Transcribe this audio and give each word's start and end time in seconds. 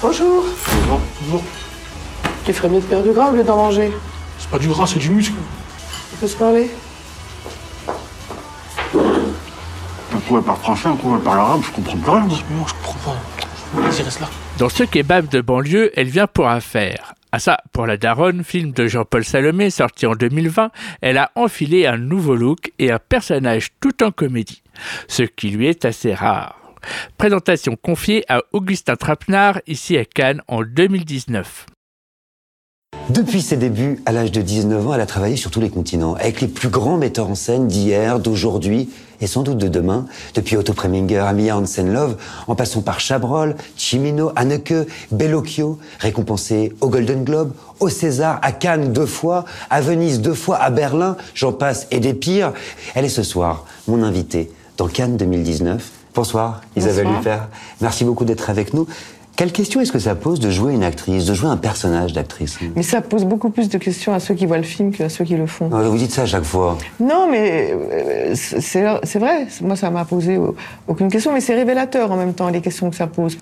Bonjour. 0.00 0.44
Bonjour. 0.44 1.00
Bonjour. 1.22 1.42
Tu 2.44 2.52
ferais 2.52 2.68
mieux 2.68 2.80
de 2.80 2.86
perdre 2.86 3.04
du 3.04 3.12
gras 3.12 3.30
au 3.30 3.34
lieu 3.34 3.42
d'en 3.42 3.56
manger. 3.56 3.90
C'est 4.38 4.48
pas 4.48 4.58
du 4.58 4.68
gras, 4.68 4.86
c'est 4.86 5.00
du 5.00 5.10
muscle. 5.10 5.34
On 6.12 6.16
peut 6.16 6.28
se 6.28 6.36
parler 6.36 6.70
Un 8.94 10.20
coup 10.20 10.36
elle 10.36 10.44
parle 10.44 10.58
français, 10.58 10.88
un 10.88 10.96
coup 10.96 11.14
elle 11.16 11.22
parle 11.22 11.40
arabe, 11.40 11.62
je 11.64 11.72
comprends 11.72 11.96
plus 11.96 12.10
rien. 12.10 12.20
Moi, 12.20 12.66
je 12.66 12.74
comprends 12.74 13.12
pas. 13.12 13.80
Vas-y, 13.80 14.02
reste 14.02 14.20
là. 14.20 14.28
Dans 14.58 14.68
ce 14.68 14.84
kebab 14.84 15.28
de 15.28 15.40
banlieue, 15.40 15.90
elle 15.96 16.08
vient 16.08 16.28
pour 16.28 16.48
un 16.48 16.60
faire. 16.60 17.14
Ah 17.32 17.40
ça, 17.40 17.58
pour 17.72 17.86
la 17.86 17.96
daronne, 17.96 18.44
film 18.44 18.72
de 18.72 18.86
Jean-Paul 18.86 19.24
Salomé 19.24 19.68
sorti 19.70 20.06
en 20.06 20.14
2020, 20.14 20.70
elle 21.02 21.18
a 21.18 21.30
enfilé 21.34 21.86
un 21.86 21.98
nouveau 21.98 22.36
look 22.36 22.72
et 22.78 22.90
un 22.90 22.98
personnage 23.00 23.70
tout 23.80 24.02
en 24.02 24.12
comédie, 24.12 24.62
ce 25.08 25.24
qui 25.24 25.50
lui 25.50 25.66
est 25.66 25.84
assez 25.84 26.14
rare. 26.14 26.56
Présentation 27.16 27.76
confiée 27.76 28.24
à 28.28 28.42
Augustin 28.52 28.96
Trapenard 28.96 29.60
ici 29.66 29.96
à 29.96 30.04
Cannes 30.04 30.42
en 30.48 30.62
2019. 30.62 31.66
Depuis 33.10 33.40
ses 33.40 33.56
débuts, 33.56 34.02
à 34.04 34.12
l'âge 34.12 34.32
de 34.32 34.42
19 34.42 34.86
ans, 34.86 34.94
elle 34.94 35.00
a 35.00 35.06
travaillé 35.06 35.36
sur 35.36 35.50
tous 35.50 35.60
les 35.60 35.70
continents, 35.70 36.14
avec 36.14 36.42
les 36.42 36.46
plus 36.46 36.68
grands 36.68 36.98
metteurs 36.98 37.30
en 37.30 37.34
scène 37.34 37.66
d'hier, 37.66 38.18
d'aujourd'hui 38.18 38.90
et 39.22 39.26
sans 39.26 39.42
doute 39.42 39.56
de 39.56 39.68
demain, 39.68 40.06
depuis 40.34 40.56
Otto 40.56 40.74
Preminger, 40.74 41.18
Amiya 41.18 41.56
Hansen-Love, 41.56 42.16
en 42.46 42.54
passant 42.54 42.82
par 42.82 43.00
Chabrol, 43.00 43.56
Cimino, 43.76 44.30
Haneke, 44.36 44.86
Bellocchio, 45.10 45.78
récompensé 45.98 46.74
au 46.82 46.88
Golden 46.88 47.24
Globe, 47.24 47.52
au 47.80 47.88
César, 47.88 48.38
à 48.42 48.52
Cannes 48.52 48.92
deux 48.92 49.06
fois, 49.06 49.46
à 49.70 49.80
Venise 49.80 50.20
deux 50.20 50.34
fois, 50.34 50.56
à 50.56 50.68
Berlin, 50.68 51.16
j'en 51.34 51.52
passe 51.52 51.86
et 51.90 52.00
des 52.00 52.14
pires. 52.14 52.52
Elle 52.94 53.06
est 53.06 53.10
ce 53.10 53.22
soir 53.22 53.64
mon 53.86 54.02
invitée 54.02 54.50
dans 54.76 54.86
Cannes 54.86 55.16
2019. 55.16 55.90
Bonsoir, 56.22 56.62
Isabelle 56.74 57.04
Bonsoir. 57.04 57.20
Huppert. 57.20 57.48
Merci 57.80 58.04
beaucoup 58.04 58.24
d'être 58.24 58.50
avec 58.50 58.74
nous. 58.74 58.88
Quelle 59.36 59.52
question 59.52 59.80
est-ce 59.80 59.92
que 59.92 60.00
ça 60.00 60.16
pose 60.16 60.40
de 60.40 60.50
jouer 60.50 60.72
une 60.74 60.82
actrice, 60.82 61.26
de 61.26 61.32
jouer 61.32 61.48
un 61.48 61.56
personnage 61.56 62.12
d'actrice? 62.12 62.58
Mais 62.74 62.82
ça 62.82 63.00
pose 63.00 63.24
beaucoup 63.24 63.50
plus 63.50 63.68
de 63.68 63.78
questions 63.78 64.12
à 64.12 64.18
ceux 64.18 64.34
qui 64.34 64.44
voient 64.44 64.56
le 64.56 64.64
film 64.64 64.90
qu'à 64.90 65.08
ceux 65.08 65.24
qui 65.24 65.36
le 65.36 65.46
font. 65.46 65.68
Non, 65.68 65.88
Vous 65.88 65.96
dites 65.96 66.10
ça 66.10 66.22
à 66.22 66.26
chaque 66.26 66.42
fois. 66.42 66.76
Non, 66.98 67.28
mais 67.30 67.72
euh, 67.72 68.34
c'est 68.34 68.82
vrai. 69.20 69.46
Moi, 69.60 69.76
ça 69.76 69.90
m'a 69.90 70.04
posé 70.04 70.38
au- 70.38 70.56
aucune 70.88 71.08
question, 71.08 71.32
mais 71.32 71.40
c'est 71.40 71.54
révélateur 71.54 72.10
en 72.10 72.16
même 72.16 72.34
temps, 72.34 72.48
les 72.48 72.60
questions 72.60 72.90
que 72.90 72.96
ça 72.96 73.06
pose. 73.06 73.38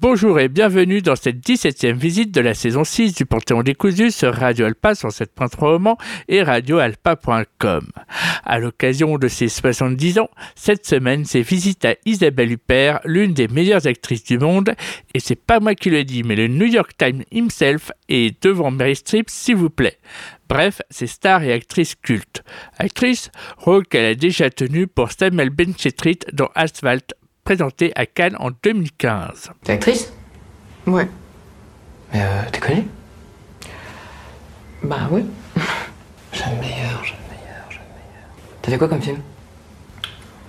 Bonjour 0.00 0.38
et 0.38 0.48
bienvenue 0.48 1.02
dans 1.02 1.16
cette 1.16 1.38
17e 1.38 1.94
visite 1.94 2.30
de 2.30 2.40
la 2.40 2.54
saison 2.54 2.84
6 2.84 3.14
du 3.14 3.26
Panthéon 3.26 3.62
décousu 3.62 4.10
sur 4.10 4.34
Radio 4.34 4.66
Alpa 4.66 4.92
107.3 4.92 5.74
au 5.74 5.78
Mans 5.78 5.98
et 6.28 6.42
radioalpa.com. 6.42 7.88
À 8.44 8.58
l'occasion 8.58 9.18
de 9.18 9.26
ses 9.28 9.48
70 9.48 10.18
ans, 10.18 10.28
cette 10.54 10.86
semaine 10.86 11.24
c'est 11.24 11.40
visite 11.40 11.84
à 11.84 11.94
Isabelle 12.04 12.52
Huppert, 12.52 13.00
l'une 13.04 13.32
des 13.32 13.48
meilleures 13.48 13.86
actrices 13.86 14.24
du 14.24 14.38
monde, 14.38 14.74
et 15.14 15.20
c'est 15.20 15.34
pas 15.34 15.60
moi 15.60 15.74
qui 15.74 15.90
le 15.90 16.04
dis, 16.04 16.22
mais 16.22 16.36
le 16.36 16.48
New 16.48 16.66
York 16.66 16.92
Times 16.98 17.22
himself 17.32 17.90
est 18.08 18.42
devant 18.42 18.70
Mary 18.70 18.96
Streep, 18.96 19.30
s'il 19.30 19.56
vous 19.56 19.70
plaît. 19.70 19.98
Bref, 20.48 20.80
c'est 20.90 21.06
star 21.08 21.42
et 21.42 21.52
actrice 21.52 21.94
culte. 21.96 22.44
Actrice, 22.78 23.30
rôle 23.56 23.86
qu'elle 23.86 24.04
a 24.04 24.14
déjà 24.14 24.50
tenu 24.50 24.86
pour 24.86 25.10
Samuel 25.10 25.50
Benchetrit 25.50 26.20
dans 26.32 26.50
Asphalt, 26.54 27.14
présenté 27.46 27.92
à 27.94 28.06
Cannes 28.06 28.34
en 28.40 28.50
2015. 28.50 29.50
T'es 29.62 29.74
actrice 29.74 30.12
Ouais. 30.84 31.08
Mais 32.12 32.20
euh, 32.20 32.42
t'es 32.50 32.58
connue? 32.58 32.84
Bah 34.82 35.08
ouais. 35.12 35.24
Jeune 36.32 36.58
meilleure, 36.58 37.04
jeune 37.04 37.22
meilleure, 37.30 37.70
jeune 37.70 37.86
meilleure. 37.94 38.30
T'as 38.62 38.70
fait 38.72 38.78
quoi 38.78 38.88
comme 38.88 39.00
film? 39.00 39.18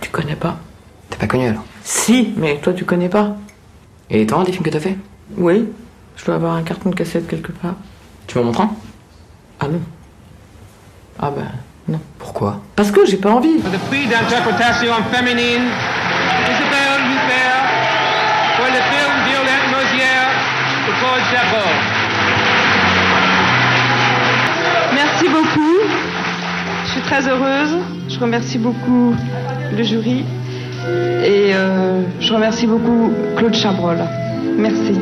Tu 0.01 0.09
connais 0.09 0.35
pas 0.35 0.57
T'es 1.11 1.17
pas 1.17 1.27
connue 1.27 1.47
alors? 1.49 1.63
Si, 1.83 2.33
mais 2.35 2.57
toi, 2.57 2.73
tu 2.73 2.83
connais 2.83 3.09
pas. 3.09 3.37
Et 4.09 4.21
as 4.31 4.43
des 4.43 4.51
films 4.51 4.63
que 4.63 4.71
t'as 4.71 4.79
fait? 4.79 4.97
Oui. 5.37 5.69
Je 6.15 6.25
dois 6.25 6.35
avoir 6.35 6.55
un 6.55 6.63
carton 6.63 6.89
de 6.89 6.95
cassette 6.95 7.27
quelque 7.27 7.51
part. 7.51 7.75
Tu 8.25 8.39
m'en 8.39 8.45
montres 8.45 8.61
un? 8.61 8.75
Ah 9.59 9.67
non. 9.67 9.81
Ah 11.19 11.29
ben 11.29 11.47
non. 11.87 11.99
Pourquoi? 12.17 12.59
Parce 12.75 12.89
que 12.89 13.05
j'ai 13.05 13.17
pas 13.17 13.31
envie. 13.31 13.59
Prix 13.89 14.07
d'interprétation 14.07 14.93
féminine, 15.11 15.69
pour 18.57 18.65
le 18.65 18.71
film 18.71 19.13
Violette 19.29 19.67
Mosière 19.69 20.29
de 20.87 20.91
Claude. 20.99 21.77
Merci 24.95 25.27
beaucoup. 25.29 25.77
Je 26.85 26.89
suis 26.91 27.01
très 27.01 27.27
heureuse. 27.27 27.77
Je 28.09 28.19
remercie 28.19 28.57
beaucoup 28.57 29.15
le 29.71 29.83
jury. 29.83 30.25
Et 31.23 31.53
euh, 31.53 32.01
je 32.19 32.33
remercie 32.33 32.65
beaucoup 32.65 33.13
Claude 33.37 33.53
Chabrol. 33.53 33.97
Merci. 34.57 34.99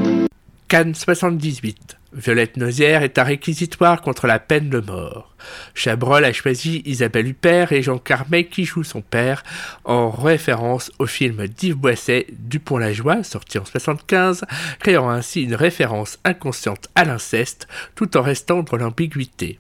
Cannes 0.67 0.93
78. 0.93 1.97
Violette 2.15 2.55
Nozière 2.55 3.03
est 3.03 3.19
un 3.19 3.23
réquisitoire 3.23 4.01
contre 4.01 4.25
la 4.25 4.39
peine 4.39 4.69
de 4.69 4.79
mort. 4.79 5.35
Chabrol 5.73 6.23
a 6.23 6.31
choisi 6.31 6.81
Isabelle 6.85 7.27
Huppert 7.27 7.73
et 7.73 7.81
Jean 7.81 7.97
Carmet 7.97 8.45
qui 8.45 8.63
joue 8.63 8.85
son 8.85 9.01
père 9.01 9.43
en 9.83 10.09
référence 10.09 10.93
au 10.97 11.07
film 11.07 11.45
d'Yves 11.47 11.75
Boisset 11.75 12.27
Dupont-la-Joie 12.31 13.23
sorti 13.23 13.57
en 13.57 13.65
75, 13.65 14.45
créant 14.79 15.09
ainsi 15.09 15.43
une 15.43 15.55
référence 15.55 16.17
inconsciente 16.23 16.87
à 16.95 17.03
l'inceste 17.03 17.67
tout 17.95 18.15
en 18.15 18.21
restant 18.21 18.63
dans 18.63 18.77
l'ambiguïté. 18.77 19.59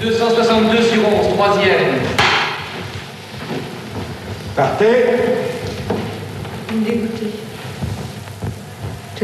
262 0.00 0.82
sur 0.82 1.08
11, 1.08 1.34
troisième. 1.34 1.94
Partez 4.54 4.94
Vous 6.68 6.78
me 6.78 6.84
dégoûtez. 6.84 7.32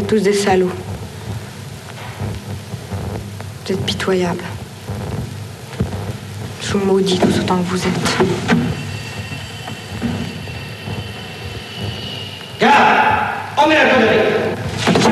Tous 0.09 0.21
des 0.21 0.33
salauds. 0.33 0.72
Vous 3.66 3.72
êtes 3.72 3.86
pitoyables. 3.86 4.44
Je 6.60 6.72
vous 6.72 6.84
maudis 6.84 7.19
tous 7.19 7.41
autant 7.41 7.56
que 7.56 7.62
vous 7.62 7.78
êtes. 7.78 8.16
On 13.56 13.66
met 13.66 13.76
la 13.76 13.86
connerie. 13.88 14.19
Ce 14.84 15.08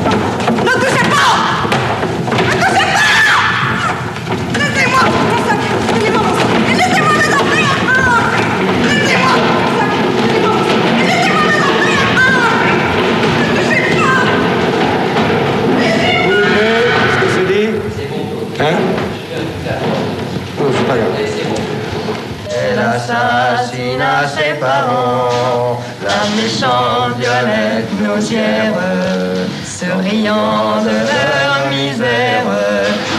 ses 24.27 24.53
parents, 24.59 25.79
la 26.03 26.41
méchante 26.41 27.17
Violette 27.17 27.91
Nozière, 28.01 28.73
se 29.63 29.85
riant 29.85 30.81
de 30.83 30.89
leur 30.89 31.69
misère, 31.69 32.43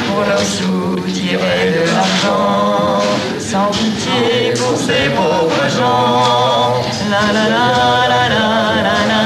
pour 0.07 0.21
leur 0.29 0.39
soutirer 0.39 1.73
de 1.77 1.85
l'argent, 1.93 3.01
sans 3.39 3.71
pitié 3.71 4.53
pour 4.55 4.77
ces 4.77 5.11
pauvres 5.11 5.69
gens. 5.77 6.83
La 7.11 7.33
la 7.33 7.49
la 7.49 7.67
la 8.13 8.29
la 8.29 8.29
la 8.29 8.83
la 8.83 8.99
la. 9.11 9.25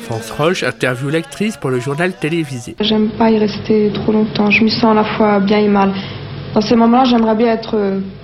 France 0.00 0.30
Roche 0.30 0.62
interviewe 0.62 1.10
l'actrice 1.10 1.56
pour 1.56 1.70
le 1.70 1.80
journal 1.80 2.12
télévisé. 2.12 2.76
J'aime 2.80 3.10
pas 3.18 3.30
y 3.30 3.38
rester 3.38 3.92
trop 3.92 4.12
longtemps. 4.12 4.50
Je 4.50 4.64
m'y 4.64 4.70
sens 4.70 4.92
à 4.92 4.94
la 4.94 5.04
fois 5.04 5.40
bien 5.40 5.58
et 5.58 5.68
mal. 5.68 5.92
Dans 6.54 6.60
ces 6.60 6.76
moments-là, 6.76 7.04
j'aimerais 7.04 7.34
bien 7.34 7.52
être 7.52 7.76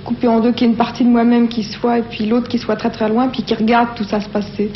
coupée 0.05 0.29
en 0.29 0.41
deux, 0.41 0.53
qu'il 0.53 0.67
y 0.67 0.71
ait 0.71 0.73
une 0.73 0.77
partie 0.77 1.05
de 1.05 1.09
moi-même 1.09 1.49
qui 1.49 1.63
soit, 1.65 1.99
et 1.99 2.03
puis 2.03 2.27
l'autre 2.27 2.49
qui 2.49 2.59
soit 2.59 2.77
très 2.77 2.91
très 2.91 3.09
loin, 3.09 3.29
puis 3.29 3.43
qui 3.43 3.55
regarde 3.55 3.89
tout 3.97 4.05
ça 4.05 4.21
se 4.21 4.29
passer. 4.29 4.71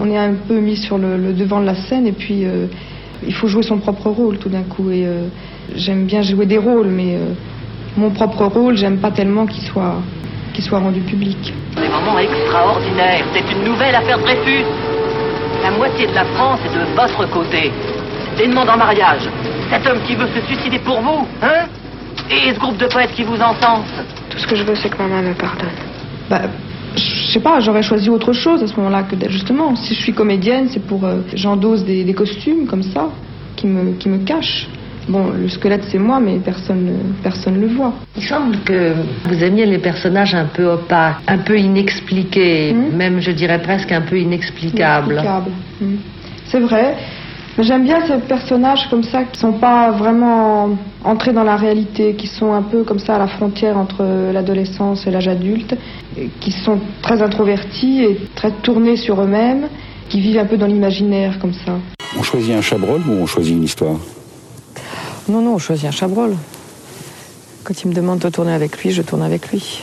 On 0.00 0.10
est, 0.10 0.16
un 0.16 0.34
peu 0.34 0.58
mis 0.58 0.76
sur 0.76 0.98
le, 0.98 1.16
le 1.16 1.32
devant 1.32 1.60
de 1.60 1.66
la 1.66 1.74
scène, 1.74 2.06
et 2.06 2.12
puis 2.12 2.44
euh, 2.44 2.66
il 3.24 3.34
faut 3.34 3.48
jouer 3.48 3.62
son 3.62 3.78
propre 3.78 4.08
rôle 4.10 4.38
tout 4.38 4.48
d'un 4.48 4.62
coup. 4.62 4.90
Et 4.90 5.06
euh, 5.06 5.28
j'aime 5.74 6.04
bien 6.04 6.22
jouer 6.22 6.46
des 6.46 6.58
rôles, 6.58 6.88
mais 6.88 7.14
euh, 7.16 7.34
mon 7.96 8.10
propre 8.10 8.44
rôle, 8.44 8.76
j'aime 8.76 8.98
pas 8.98 9.10
tellement 9.10 9.46
qu'il 9.46 9.62
soit, 9.64 9.96
qu'il 10.54 10.64
soit 10.64 10.78
rendu 10.78 11.00
public. 11.00 11.52
Des 11.76 11.88
moments 11.88 12.18
extraordinaires. 12.18 13.24
C'est 13.32 13.52
une 13.52 13.64
nouvelle 13.64 13.94
affaire 13.94 14.18
Dreyfus. 14.18 14.64
La 15.62 15.70
moitié 15.70 16.06
de 16.06 16.14
la 16.14 16.24
France 16.24 16.60
est 16.64 16.78
de 16.78 16.84
votre 16.94 17.30
côté. 17.30 17.70
Des 18.36 18.46
demandes 18.46 18.68
en 18.68 18.76
mariage. 18.76 19.28
Cet 19.70 19.86
homme 19.86 19.98
qui 20.06 20.14
veut 20.14 20.28
se 20.34 20.46
suicider 20.46 20.78
pour 20.78 21.00
vous, 21.00 21.26
hein? 21.42 21.66
Et 22.30 22.52
ce 22.52 22.58
groupe 22.58 22.76
de 22.76 22.86
poètes 22.86 23.12
qui 23.12 23.22
vous 23.22 23.36
encense. 23.40 23.90
Tout 24.36 24.42
ce 24.42 24.46
que 24.46 24.56
je 24.56 24.64
veux, 24.64 24.74
c'est 24.74 24.88
que 24.90 24.98
maman 24.98 25.22
me 25.22 25.34
pardonne. 25.34 25.68
Bah, 26.30 26.42
je 26.94 27.32
sais 27.32 27.40
pas, 27.40 27.60
j'aurais 27.60 27.82
choisi 27.82 28.08
autre 28.10 28.32
chose 28.32 28.62
à 28.62 28.66
ce 28.66 28.76
moment-là 28.76 29.02
que 29.04 29.14
d'être 29.16 29.30
justement. 29.30 29.74
Si 29.76 29.94
je 29.94 30.00
suis 30.00 30.12
comédienne, 30.12 30.68
c'est 30.70 30.84
pour 30.86 31.04
euh, 31.04 31.20
j'endosse 31.34 31.84
des, 31.84 32.04
des 32.04 32.14
costumes 32.14 32.66
comme 32.66 32.82
ça 32.82 33.08
qui 33.56 33.66
me 33.66 33.92
qui 33.94 34.08
me 34.08 34.18
cachent. 34.18 34.68
Bon, 35.08 35.30
le 35.30 35.48
squelette 35.48 35.84
c'est 35.88 35.98
moi, 35.98 36.18
mais 36.20 36.38
personne 36.38 36.84
ne- 36.84 37.22
personne 37.22 37.60
le 37.60 37.68
voit. 37.68 37.92
Il 38.16 38.22
semble 38.24 38.56
que 38.64 38.92
vous 39.24 39.42
aimiez 39.44 39.64
les 39.64 39.78
personnages 39.78 40.34
un 40.34 40.46
peu 40.46 40.64
opaques, 40.66 41.16
un 41.28 41.38
peu 41.38 41.58
inexpliqués, 41.58 42.72
Mhm. 42.72 42.96
même 42.96 43.20
je 43.20 43.30
dirais 43.30 43.60
presque 43.62 43.92
un 43.92 44.00
peu 44.02 44.18
inexplicables. 44.18 45.12
Inexplicable. 45.12 45.50
Mm. 45.80 45.94
C'est 46.46 46.60
vrai. 46.60 46.96
Mais 47.56 47.64
J'aime 47.64 47.84
bien 47.84 48.06
ces 48.06 48.18
personnages 48.18 48.86
comme 48.90 49.02
ça 49.02 49.24
qui 49.24 49.40
sont 49.40 49.54
pas 49.54 49.90
vraiment 49.90 50.76
entrés 51.04 51.32
dans 51.32 51.42
la 51.42 51.56
réalité, 51.56 52.14
qui 52.14 52.26
sont 52.26 52.52
un 52.52 52.62
peu 52.62 52.84
comme 52.84 52.98
ça 52.98 53.14
à 53.14 53.18
la 53.18 53.28
frontière 53.28 53.78
entre 53.78 54.04
l'adolescence 54.32 55.06
et 55.06 55.10
l'âge 55.10 55.28
adulte, 55.28 55.74
et 56.18 56.28
qui 56.40 56.52
sont 56.52 56.78
très 57.00 57.22
introvertis 57.22 58.02
et 58.02 58.18
très 58.34 58.50
tournés 58.50 58.96
sur 58.96 59.22
eux-mêmes, 59.22 59.68
qui 60.10 60.20
vivent 60.20 60.38
un 60.38 60.44
peu 60.44 60.58
dans 60.58 60.66
l'imaginaire 60.66 61.38
comme 61.38 61.54
ça. 61.54 61.78
On 62.18 62.22
choisit 62.22 62.54
un 62.54 62.60
chabrol 62.60 63.00
ou 63.08 63.12
on 63.12 63.26
choisit 63.26 63.54
une 63.54 63.64
histoire? 63.64 63.96
Non, 65.28 65.40
non, 65.40 65.54
on 65.54 65.58
choisit 65.58 65.86
un 65.86 65.92
chabrol. 65.92 66.36
Quand 67.64 67.82
il 67.82 67.88
me 67.88 67.94
demande 67.94 68.18
de 68.18 68.28
tourner 68.28 68.52
avec 68.52 68.82
lui, 68.82 68.90
je 68.90 69.02
tourne 69.02 69.22
avec 69.22 69.50
lui. 69.50 69.82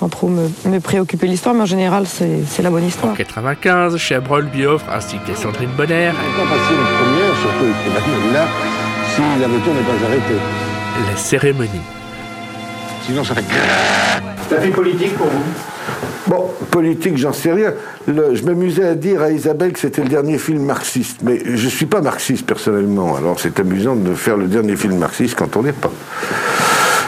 Sans 0.00 0.08
trop 0.08 0.28
me, 0.28 0.48
me 0.64 0.80
préoccuper 0.80 1.26
de 1.26 1.32
l'histoire, 1.32 1.54
mais 1.54 1.60
en 1.60 1.66
général, 1.66 2.06
c'est 2.06 2.62
la 2.62 2.70
bonne 2.70 2.86
histoire. 2.86 3.12
En 3.12 3.16
95, 3.16 3.98
Chabrol 3.98 4.48
lui 4.54 4.64
offre, 4.64 4.86
ainsi 4.90 5.16
que 5.26 5.34
Sandrine 5.38 5.68
Bonner, 5.76 6.10
Quand 6.38 6.44
passer 6.44 6.72
une 6.72 6.96
première, 6.96 7.36
surtout 7.42 8.32
là, 8.32 8.46
si 9.14 9.20
la 9.42 9.46
moto 9.48 9.70
n'est 9.74 9.82
pas 9.82 10.06
arrêtée. 10.06 10.40
la 11.10 11.16
cérémonie. 11.18 11.68
Sinon, 13.04 13.24
ça 13.24 13.34
fait. 13.34 13.44
Ça 14.48 14.58
fait 14.60 14.68
politique 14.70 15.14
pour 15.18 15.26
vous? 15.26 15.42
Bon, 16.28 16.50
politique, 16.70 17.18
j'en 17.18 17.34
sais 17.34 17.52
rien. 17.52 17.74
Le- 18.06 18.34
je 18.34 18.42
m'amusais 18.44 18.86
à 18.86 18.94
dire 18.94 19.20
à 19.20 19.30
Isabelle 19.30 19.72
que 19.72 19.80
c'était 19.80 20.02
le 20.02 20.08
dernier 20.08 20.38
film 20.38 20.64
marxiste. 20.64 21.18
Mais 21.22 21.40
je 21.44 21.68
suis 21.68 21.86
pas 21.86 22.00
marxiste 22.00 22.46
personnellement. 22.46 23.16
Alors 23.16 23.38
c'est 23.38 23.60
amusant 23.60 23.96
de 23.96 24.14
faire 24.14 24.36
le 24.38 24.46
dernier 24.46 24.76
film 24.76 24.96
marxiste 24.96 25.34
quand 25.36 25.56
on 25.56 25.62
n'est 25.62 25.72
pas. 25.72 25.90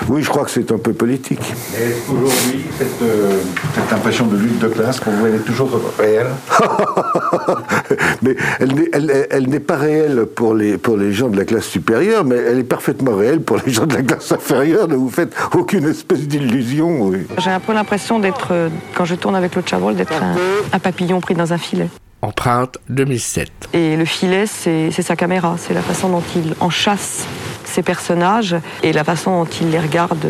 Oui, 0.08 0.22
je 0.22 0.28
crois 0.28 0.44
que 0.44 0.50
c'est 0.50 0.70
un 0.72 0.78
peu 0.78 0.92
politique. 0.92 1.40
Est-ce 1.40 2.06
qu'aujourd'hui, 2.06 2.64
cette, 2.78 3.02
euh, 3.02 3.38
cette 3.74 3.92
impression 3.92 4.26
de 4.26 4.36
lutte 4.36 4.58
de 4.58 4.68
classe, 4.68 5.00
pour 5.00 5.12
vous, 5.12 5.26
elle 5.26 5.36
est 5.36 5.38
toujours 5.38 5.70
réelle 5.98 6.26
mais 8.22 8.36
elle 8.60 8.74
n'est 8.74 8.88
elle- 8.92 9.26
elle 9.30 9.48
n'est 9.48 9.60
pas 9.60 9.76
réelle 9.76 10.26
pour 10.26 10.54
les, 10.54 10.76
pour 10.78 10.96
les 10.96 11.12
gens 11.12 11.28
de 11.28 11.36
la 11.36 11.44
classe 11.44 11.64
supérieure, 11.66 12.24
mais 12.24 12.36
elle 12.36 12.58
est 12.58 12.64
parfaitement 12.64 13.14
réelle 13.16 13.40
pour 13.40 13.58
les 13.64 13.72
gens 13.72 13.86
de 13.86 13.94
la 13.94 14.02
classe 14.02 14.32
inférieure. 14.32 14.88
Ne 14.88 14.96
vous 14.96 15.10
faites 15.10 15.34
aucune 15.54 15.88
espèce 15.88 16.26
d'illusion. 16.26 17.02
oui. 17.02 17.26
J'ai 17.38 17.50
un 17.50 17.60
peu 17.60 17.72
l'impression 17.72 18.18
d'être, 18.18 18.48
euh, 18.50 18.68
quand 18.94 19.04
je 19.04 19.14
tourne 19.14 19.36
avec 19.36 19.54
le 19.54 19.62
chabrol, 19.64 19.94
d'être 19.96 20.22
un, 20.22 20.34
un 20.72 20.78
papillon 20.78 21.20
pris 21.20 21.34
dans 21.34 21.52
un 21.52 21.58
filet. 21.58 21.88
Empreinte 22.22 22.78
2007. 22.88 23.48
Et 23.72 23.96
le 23.96 24.04
filet, 24.04 24.46
c'est 24.46 24.90
c'est 24.92 25.02
sa 25.02 25.16
caméra, 25.16 25.56
c'est 25.58 25.74
la 25.74 25.82
façon 25.82 26.08
dont 26.08 26.22
il 26.36 26.54
enchasse 26.60 27.26
ses 27.64 27.82
personnages 27.82 28.56
et 28.82 28.92
la 28.92 29.04
façon 29.04 29.42
dont 29.44 29.50
il 29.60 29.70
les 29.70 29.78
regarde 29.78 30.26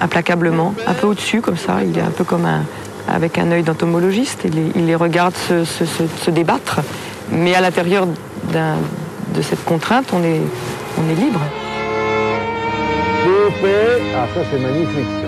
implacablement, 0.00 0.74
un 0.86 0.94
peu 0.94 1.06
au-dessus 1.08 1.40
comme 1.40 1.56
ça. 1.56 1.78
Il 1.84 1.96
est 1.98 2.02
un 2.02 2.10
peu 2.10 2.24
comme 2.24 2.46
un, 2.46 2.62
avec 3.08 3.38
un 3.38 3.50
œil 3.50 3.62
d'entomologiste. 3.62 4.40
Il, 4.44 4.54
les- 4.54 4.72
il 4.76 4.86
les 4.86 4.94
regarde 4.96 5.34
se, 5.36 5.64
se- 5.64 5.84
se- 5.84 6.04
se 6.24 6.30
débattre, 6.30 6.80
mais 7.30 7.54
à 7.54 7.60
l'intérieur 7.60 8.06
de 8.52 9.42
cette 9.42 9.64
contrainte, 9.64 10.06
on 10.12 10.22
est, 10.24 10.40
on 10.98 11.10
est 11.10 11.14
libre. 11.14 11.40
Ah, 14.16 14.26
ça 14.34 14.40
c'est 14.50 14.58
magnifique. 14.58 15.19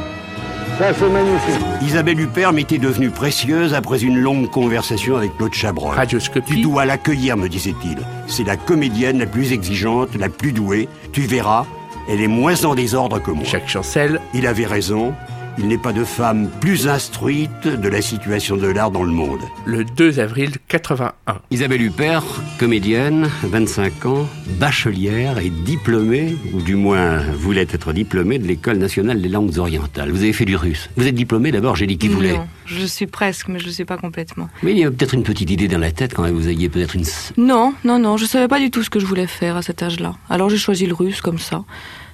Ça, 0.79 0.93
c'est 0.95 1.09
magnifique. 1.09 1.65
Isabelle 1.83 2.21
Huppert 2.21 2.53
m'était 2.53 2.79
devenue 2.79 3.11
précieuse 3.11 3.75
après 3.75 4.03
une 4.03 4.19
longue 4.19 4.51
conversation 4.51 5.17
avec 5.17 5.37
Claude 5.37 5.53
Chabrol. 5.53 5.95
Radioscopie. 5.95 6.55
Tu 6.55 6.61
dois 6.63 6.85
l'accueillir, 6.85 7.37
me 7.37 7.49
disait-il. 7.49 7.99
C'est 8.27 8.45
la 8.45 8.57
comédienne 8.57 9.19
la 9.19 9.27
plus 9.27 9.53
exigeante, 9.53 10.15
la 10.19 10.29
plus 10.29 10.53
douée. 10.53 10.89
Tu 11.13 11.23
verras, 11.23 11.67
elle 12.09 12.21
est 12.21 12.29
moins 12.29 12.65
en 12.65 12.75
désordre 12.75 13.21
que 13.21 13.31
moi. 13.31 13.45
Jacques 13.45 13.69
Chancel. 13.69 14.21
Il 14.35 14.47
avait 14.47 14.67
raison. 14.67 15.15
Il 15.59 15.69
n'est 15.69 15.79
pas 15.79 15.93
de 15.93 16.03
femme 16.03 16.49
plus 16.61 16.89
instruite 16.89 17.67
de 17.67 17.89
la 17.89 18.01
situation 18.01 18.57
de 18.57 18.67
l'art 18.67 18.91
dans 18.91 19.03
le 19.03 19.13
monde. 19.13 19.41
Le 19.67 19.85
2 19.85 20.19
avril 20.19 20.53
81. 20.69 21.13
Isabelle 21.51 21.83
Huppert, 21.83 22.25
comédienne, 22.59 23.29
25 23.43 24.07
ans, 24.07 24.29
bachelière 24.59 25.39
et 25.39 25.51
diplômée, 25.51 26.37
ou 26.55 26.63
du 26.63 26.75
moins 26.75 27.19
voulait 27.35 27.67
être 27.71 27.93
diplômée 27.93 28.39
de 28.39 28.47
l'École 28.47 28.79
nationale 28.79 29.21
des 29.21 29.29
langues 29.29 29.59
orientales. 29.59 30.11
Vous 30.11 30.23
avez 30.23 30.33
fait 30.33 30.47
du 30.47 30.57
russe. 30.57 30.89
Vous 30.97 31.07
êtes 31.07 31.15
diplômée 31.15 31.53
d'abord, 31.53 31.77
j'ai 31.77 31.87
dit 31.87 31.99
qui 31.99 32.09
voulait. 32.09 32.33
Non, 32.33 32.49
je 32.65 32.87
suis 32.87 33.07
presque, 33.07 33.49
mais 33.49 33.59
je 33.59 33.65
ne 33.65 33.69
le 33.69 33.75
suis 33.75 33.85
pas 33.85 33.99
complètement. 33.99 34.49
Mais 34.63 34.73
il 34.73 34.79
y 34.79 34.85
a 34.85 34.91
peut-être 34.91 35.15
une 35.15 35.23
petite 35.23 35.51
idée 35.51 35.69
dans 35.69 35.79
la 35.79 35.93
tête 35.93 36.15
quand 36.15 36.23
même, 36.23 36.35
vous 36.35 36.49
ayez 36.49 36.71
peut-être 36.71 36.97
une... 36.97 37.05
Non, 37.37 37.75
non, 37.85 37.99
non, 37.99 38.17
je 38.17 38.25
savais 38.25 38.49
pas 38.49 38.59
du 38.59 38.71
tout 38.71 38.83
ce 38.83 38.91
que 38.91 38.99
je 38.99 39.07
voulais 39.07 39.27
faire 39.27 39.57
à 39.57 39.63
cet 39.63 39.83
âge-là. 39.83 40.15
Alors 40.31 40.49
j'ai 40.49 40.57
choisi 40.57 40.87
le 40.87 40.95
russe 40.95 41.21
comme 41.21 41.39
ça. 41.39 41.65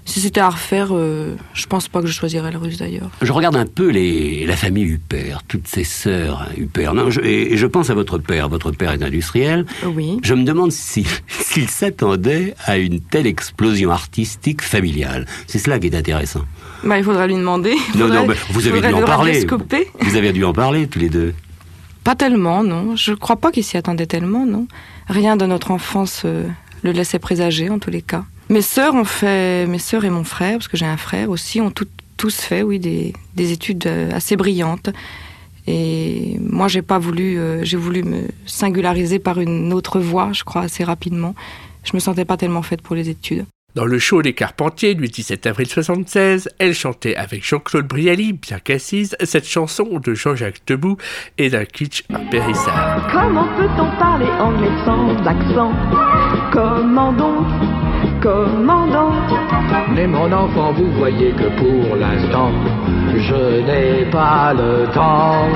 Si 0.08 0.20
c'était 0.20 0.40
à 0.40 0.49
refaire, 0.49 0.88
euh, 0.93 1.37
je 1.52 1.66
pense 1.66 1.87
pas 1.87 2.00
que 2.00 2.06
je 2.06 2.12
choisirais 2.14 2.50
le 2.50 2.56
russe 2.56 2.78
d'ailleurs. 2.78 3.10
Je 3.20 3.31
regarde 3.31 3.56
un 3.56 3.66
peu 3.66 3.90
les, 3.90 4.46
la 4.46 4.56
famille 4.56 4.84
Huppert, 4.84 5.43
toutes 5.46 5.69
ces 5.69 5.84
sœurs 5.84 6.49
Huppert. 6.56 6.94
Non, 6.94 7.10
je, 7.10 7.20
et 7.20 7.58
je 7.58 7.66
pense 7.66 7.90
à 7.90 7.94
votre 7.94 8.16
père. 8.16 8.49
Votre 8.49 8.70
père 8.70 8.93
est 8.93 9.02
industriel. 9.02 9.66
Oui. 9.84 10.19
Je 10.22 10.32
me 10.32 10.44
demande 10.44 10.72
si- 10.72 11.06
s'il 11.28 11.69
s'attendait 11.69 12.55
à 12.64 12.78
une 12.78 13.00
telle 13.00 13.26
explosion 13.26 13.90
artistique 13.90 14.62
familiale. 14.62 15.26
C'est 15.46 15.58
cela 15.58 15.78
qui 15.78 15.88
est 15.88 15.94
intéressant. 15.94 16.40
Bah, 16.84 16.96
il 16.96 17.05
faudrait 17.05 17.26
lui 17.28 17.34
demander. 17.34 17.75
Non, 17.94 18.06
faudrait- 18.06 18.26
non, 18.26 18.34
vous 18.50 18.66
avez 18.66 18.81
dû 18.81 18.94
en 18.94 19.00
le 19.00 19.05
parler. 19.05 19.46
Vous 20.00 20.16
avez 20.16 20.32
dû 20.32 20.43
en 20.44 20.55
parler 20.55 20.87
tous 20.88 21.00
les 21.00 21.10
deux. 21.10 21.34
Pas 22.02 22.14
tellement, 22.14 22.64
non. 22.64 22.96
Je 22.96 23.12
crois 23.12 23.37
pas 23.37 23.50
qu'il 23.52 23.62
s'y 23.64 23.76
attendait 23.76 24.06
tellement, 24.06 24.46
non. 24.46 24.66
Rien 25.08 25.37
de 25.37 25.44
notre 25.44 25.70
enfance 25.70 26.22
euh, 26.25 26.46
le 26.82 26.93
laissait 26.93 27.19
présager, 27.19 27.69
en 27.69 27.78
tous 27.78 27.90
les 27.90 28.00
cas. 28.00 28.25
Mes 28.50 28.62
sœurs 28.62 28.95
ont 28.95 29.05
fait, 29.05 29.67
mes 29.67 29.79
sœurs 29.79 30.05
et 30.05 30.11
mon 30.11 30.25
frère, 30.25 30.55
parce 30.55 30.69
que 30.69 30.77
j'ai 30.77 30.87
un 30.87 30.97
frère 30.97 31.29
aussi, 31.31 31.61
ont 31.61 31.71
tout- 31.71 31.87
tous 32.17 32.35
fait, 32.41 32.62
oui, 32.62 32.79
des, 32.79 33.12
des 33.37 33.53
études 33.53 33.87
euh, 33.87 34.11
assez 34.12 34.37
brillantes. 34.37 34.91
Et 35.67 36.39
moi, 36.41 36.67
j'ai 36.67 36.81
pas 36.83 36.99
voulu, 36.99 37.39
euh, 37.39 37.62
j'ai 37.62 37.77
voulu 37.77 38.03
me 38.03 38.23
singulariser 38.47 39.19
par 39.19 39.39
une 39.39 39.73
autre 39.75 40.00
voie, 40.00 40.31
je 40.33 40.45
crois, 40.45 40.62
assez 40.62 40.83
rapidement. 40.83 41.35
Je 41.85 41.91
me 41.95 42.00
sentais 42.00 42.25
pas 42.25 42.37
tellement 42.39 42.62
faite 42.62 42.81
pour 42.81 42.97
les 42.97 43.11
études. 43.11 43.45
Dans 43.75 43.85
le 43.85 43.99
show 43.99 44.23
des 44.23 44.33
Carpentiers 44.33 44.94
du 44.94 45.06
17 45.09 45.47
avril 45.47 45.69
76, 45.69 46.49
elle 46.59 46.75
chantait 46.75 47.15
avec 47.17 47.47
Jean-Claude 47.47 47.87
Brialy, 47.87 48.33
bien 48.33 48.59
qu'assise, 48.59 49.15
cette 49.23 49.47
chanson 49.47 50.01
de 50.03 50.15
Jean-Jacques 50.15 50.62
Debout 50.67 50.97
et 51.37 51.51
d'un 51.51 51.67
kitsch 51.67 52.03
impérissable. 52.12 53.03
Comment 53.12 53.47
peut-on 53.59 53.91
parler 53.99 54.27
anglais 54.41 54.73
sans 54.87 55.11
accent 55.25 55.73
Comment 56.51 57.12
donc 57.12 57.47
Comment 58.20 58.87
donc 58.88 59.15
Mais 59.94 60.06
mon 60.06 60.31
enfant, 60.32 60.73
vous 60.73 60.91
voyez 60.99 61.31
que 61.31 61.49
pour 61.61 61.97
l'instant, 61.97 62.50
je 63.17 63.61
n'ai 63.67 64.05
pas 64.11 64.53
le 64.55 64.87
temps. 64.93 65.47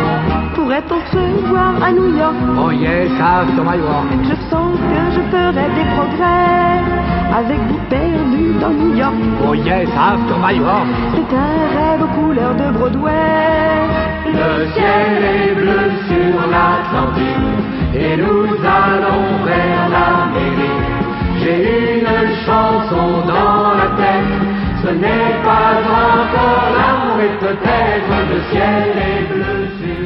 Pourrait-on 0.55 1.01
se 1.13 1.49
voir 1.49 1.75
à 1.83 1.91
New 1.91 2.17
York? 2.17 2.37
Oh 2.57 2.71
yes, 2.71 3.11
after 3.21 3.63
my 3.63 3.79
work. 3.81 4.07
Je 4.23 4.37
sens 4.49 4.79
que 4.79 5.01
je 5.15 5.21
ferai 5.31 5.67
des 5.79 5.89
progrès 5.97 6.79
avec 7.37 7.59
vous 7.69 7.81
perdu 7.91 8.53
dans 8.61 8.71
New 8.71 8.95
York. 8.95 9.15
Oh 9.49 9.55
yes, 9.55 9.89
after 9.99 10.37
my 10.41 10.61
work. 10.61 10.87
C'est 11.15 11.37
un 11.37 11.67
rêve 11.77 12.03
aux 12.03 12.21
couleurs 12.21 12.55
de 12.55 12.71
Broadway. 12.79 13.13
Le 14.27 14.67
ciel 14.73 15.25
est 15.25 15.55
bleu 15.55 15.91
sur 16.09 16.35
l'Atlantique 16.53 17.63
et 17.95 18.17
nous 18.17 18.47
allons 18.65 19.45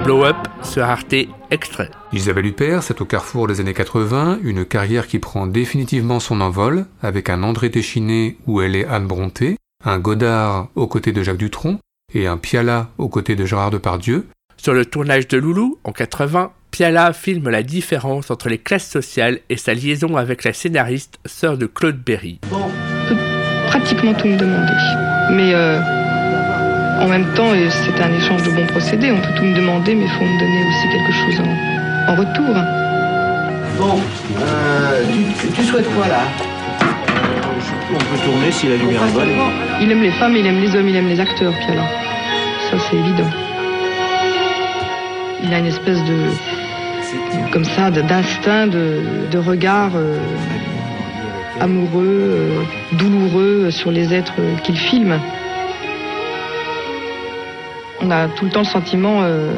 Blow 0.04 0.25
Up 0.25 0.37
sur 0.62 0.85
Arte 0.85 1.14
extrait. 1.50 1.90
Isabelle 2.12 2.46
Huppert, 2.46 2.82
c'est 2.82 3.00
au 3.00 3.04
carrefour 3.04 3.49
des 3.49 3.61
années 3.61 3.75
80, 3.75 4.38
une 4.42 4.64
carrière 4.64 5.06
qui 5.06 5.18
prend 5.18 5.46
définitivement 5.46 6.20
son 6.20 6.40
envol, 6.40 6.87
avec 7.02 7.30
un 7.30 7.42
André 7.42 7.70
Téchiné 7.70 8.37
où 8.46 8.61
elle 8.61 8.76
est 8.76 8.87
Anne 8.87 9.06
Bronté, 9.06 9.56
un 9.85 9.99
Godard 9.99 10.68
aux 10.75 10.87
côtés 10.87 11.12
de 11.12 11.23
Jacques 11.23 11.38
Dutronc, 11.38 11.78
et 12.14 12.26
un 12.26 12.37
Piala 12.37 12.88
aux 12.99 13.08
côtés 13.08 13.35
de 13.35 13.44
Gérard 13.46 13.70
Depardieu. 13.70 14.26
Sur 14.56 14.75
le 14.75 14.85
tournage 14.85 15.26
de 15.28 15.38
Loulou, 15.38 15.78
en 15.85 15.92
80, 15.92 16.52
Piala 16.70 17.12
filme 17.12 17.49
la 17.49 17.62
différence 17.62 18.30
entre 18.30 18.49
les 18.49 18.58
classes 18.58 18.88
sociales 18.88 19.40
et 19.49 19.56
sa 19.56 19.75
liaison 19.75 20.16
avec 20.16 20.44
la 20.44 20.52
scénariste, 20.52 21.18
sœur 21.25 21.56
de 21.56 21.66
Claude 21.66 21.99
Berry. 21.99 22.40
pratiquement 23.68 24.14
tout 24.14 24.28
me 24.28 24.37
demander. 24.37 25.35
Mais 25.35 25.54
euh, 25.54 26.05
en 27.00 27.08
même 27.08 27.26
temps, 27.34 27.52
euh, 27.52 27.68
c'est 27.70 28.00
un 28.02 28.12
échange 28.12 28.42
de 28.42 28.50
bons 28.50 28.66
procédés. 28.66 29.12
On 29.12 29.20
peut 29.20 29.34
tout 29.36 29.44
me 29.44 29.54
demander, 29.54 29.94
mais 29.94 30.04
il 30.04 30.10
faut 30.10 30.24
me 30.24 30.38
donner 30.38 30.62
aussi 30.68 30.88
quelque 30.88 31.12
chose 31.12 31.40
en, 31.40 32.12
en 32.12 32.14
retour. 32.16 32.54
Bon, 33.78 34.00
euh, 34.40 35.02
tu, 35.40 35.48
tu 35.52 35.62
souhaites 35.64 35.88
quoi 35.94 36.08
là? 36.08 36.22
On 37.92 37.98
peut 37.98 38.24
tourner 38.24 38.50
si 38.50 38.68
la 38.68 38.76
lumière 38.76 39.02
est 39.06 39.12
bonne. 39.12 39.28
Il 39.80 39.92
aime 39.92 40.02
les 40.02 40.10
femmes, 40.10 40.36
il 40.36 40.46
aime 40.46 40.60
les 40.60 40.74
hommes, 40.74 40.88
il 40.88 40.96
aime 40.96 41.08
les 41.08 41.20
acteurs, 41.20 41.52
Piala. 41.58 41.82
Ça, 42.70 42.76
c'est 42.78 42.96
évident. 42.96 43.30
Il 45.44 45.54
a 45.54 45.58
une 45.58 45.66
espèce 45.66 46.02
de. 46.04 46.16
comme 47.52 47.64
ça, 47.64 47.90
d'instinct, 47.90 48.66
de, 48.66 49.02
de 49.30 49.38
regard 49.38 49.92
euh, 49.94 50.18
amoureux, 51.60 52.02
euh, 52.04 52.62
douloureux 52.98 53.70
sur 53.70 53.90
les 53.92 54.12
êtres 54.12 54.34
qu'il 54.64 54.76
filme. 54.76 55.18
On 58.06 58.10
a 58.12 58.28
tout 58.28 58.44
le 58.44 58.52
temps 58.52 58.60
le 58.60 58.66
sentiment, 58.66 59.22
euh, 59.22 59.52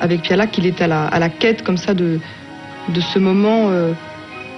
avec 0.00 0.22
Piala, 0.22 0.48
qu'il 0.48 0.66
est 0.66 0.82
à 0.82 0.88
la, 0.88 1.04
à 1.06 1.20
la 1.20 1.28
quête, 1.28 1.62
comme 1.62 1.76
ça, 1.76 1.94
de, 1.94 2.18
de 2.88 3.00
ce 3.00 3.20
moment 3.20 3.70
euh, 3.70 3.92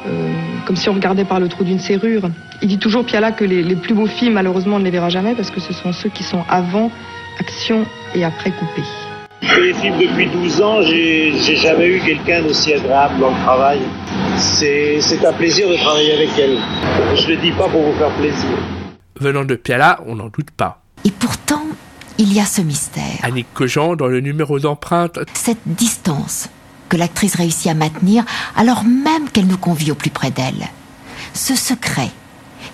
euh, 0.07 0.33
comme 0.64 0.76
si 0.76 0.88
on 0.88 0.95
regardait 0.95 1.26
par 1.26 1.38
le 1.38 1.49
trou 1.49 1.62
d'une 1.62 1.78
serrure. 1.78 2.23
Il 2.62 2.69
dit 2.69 2.78
toujours, 2.78 3.05
Piala, 3.05 3.33
que 3.33 3.45
les, 3.45 3.62
les 3.62 3.76
plus 3.76 3.93
beaux 3.93 4.07
films, 4.07 4.33
malheureusement, 4.33 4.76
on 4.76 4.78
ne 4.78 4.85
les 4.85 4.90
verra 4.90 5.11
jamais 5.11 5.35
parce 5.35 5.50
que 5.50 5.61
ce 5.61 5.75
sont 5.75 5.93
ceux 5.93 6.09
qui 6.09 6.23
sont 6.23 6.45
avant 6.49 6.90
action 7.38 7.85
et 8.14 8.25
après 8.25 8.52
coupé. 8.52 8.83
Je 9.43 9.49
fais 9.49 9.61
les 9.61 9.75
films 9.75 9.99
depuis 9.99 10.28
12 10.28 10.62
ans, 10.62 10.81
j'ai 10.81 11.35
j'ai 11.38 11.57
jamais 11.57 11.88
eu 11.88 12.00
quelqu'un 12.00 12.40
d'aussi 12.40 12.73
agréable 12.73 13.19
dans 13.21 13.28
le 13.28 13.43
travail. 13.45 13.81
C'est 14.38 15.02
c'est 15.02 15.26
un 15.26 15.33
plaisir 15.35 15.69
de 15.69 15.76
travailler 15.76 16.14
avec 16.14 16.31
elle. 16.38 16.57
Je 17.14 17.28
le 17.28 17.37
dis 17.37 17.52
pas 17.52 17.69
pour 17.69 17.83
vous 17.83 17.93
faire 17.99 18.11
plaisir. 18.12 18.49
Venant 19.21 19.45
de 19.45 19.55
Piala, 19.57 20.00
on 20.07 20.14
n'en 20.14 20.28
doute 20.28 20.50
pas. 20.57 20.83
Et 21.05 21.11
pourtant, 21.11 21.62
il 22.18 22.32
y 22.32 22.40
a 22.40 22.46
ce 22.46 22.61
mystère. 22.61 23.18
Annick 23.23 23.46
Cogent, 23.54 23.96
dans 23.96 24.06
le 24.06 24.20
numéro 24.20 24.58
d'empreinte, 24.58 25.18
Cette 25.35 25.61
distance 25.66 26.49
que 26.88 26.96
l'actrice 26.96 27.35
réussit 27.35 27.66
à 27.66 27.75
maintenir 27.75 28.25
alors 28.54 28.85
même 28.85 29.28
qu'elle 29.32 29.46
nous 29.46 29.58
convie 29.58 29.90
au 29.90 29.94
plus 29.94 30.11
près 30.11 30.30
d'elle. 30.30 30.68
Ce 31.35 31.54
secret 31.54 32.11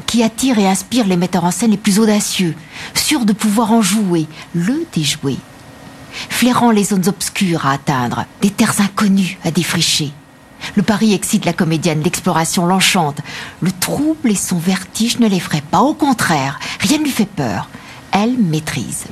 qui 0.06 0.22
attire 0.22 0.58
et 0.58 0.68
inspire 0.68 1.06
les 1.06 1.16
metteurs 1.16 1.44
en 1.44 1.50
scène 1.50 1.70
les 1.70 1.76
plus 1.76 1.98
audacieux, 1.98 2.54
sûrs 2.94 3.24
de 3.24 3.32
pouvoir 3.32 3.72
en 3.72 3.82
jouer, 3.82 4.26
le 4.54 4.84
déjouer. 4.92 5.36
Flairant 6.28 6.70
les 6.70 6.84
zones 6.84 7.08
obscures 7.08 7.66
à 7.66 7.72
atteindre, 7.72 8.26
des 8.42 8.50
terres 8.50 8.80
inconnues 8.80 9.38
à 9.44 9.50
défricher. 9.50 10.12
Le 10.76 10.82
pari 10.82 11.14
excite 11.14 11.44
la 11.44 11.52
comédienne, 11.52 12.02
l'exploration 12.02 12.66
l'enchante. 12.66 13.20
Le 13.60 13.72
trouble 13.72 14.30
et 14.30 14.36
son 14.36 14.58
vertige 14.58 15.18
ne 15.18 15.28
l'effraient 15.28 15.62
pas, 15.62 15.80
au 15.80 15.94
contraire, 15.94 16.60
rien 16.80 16.98
ne 16.98 17.04
lui 17.04 17.10
fait 17.10 17.26
peur. 17.26 17.68
Elle 18.12 18.36
maîtrise. 18.38 19.04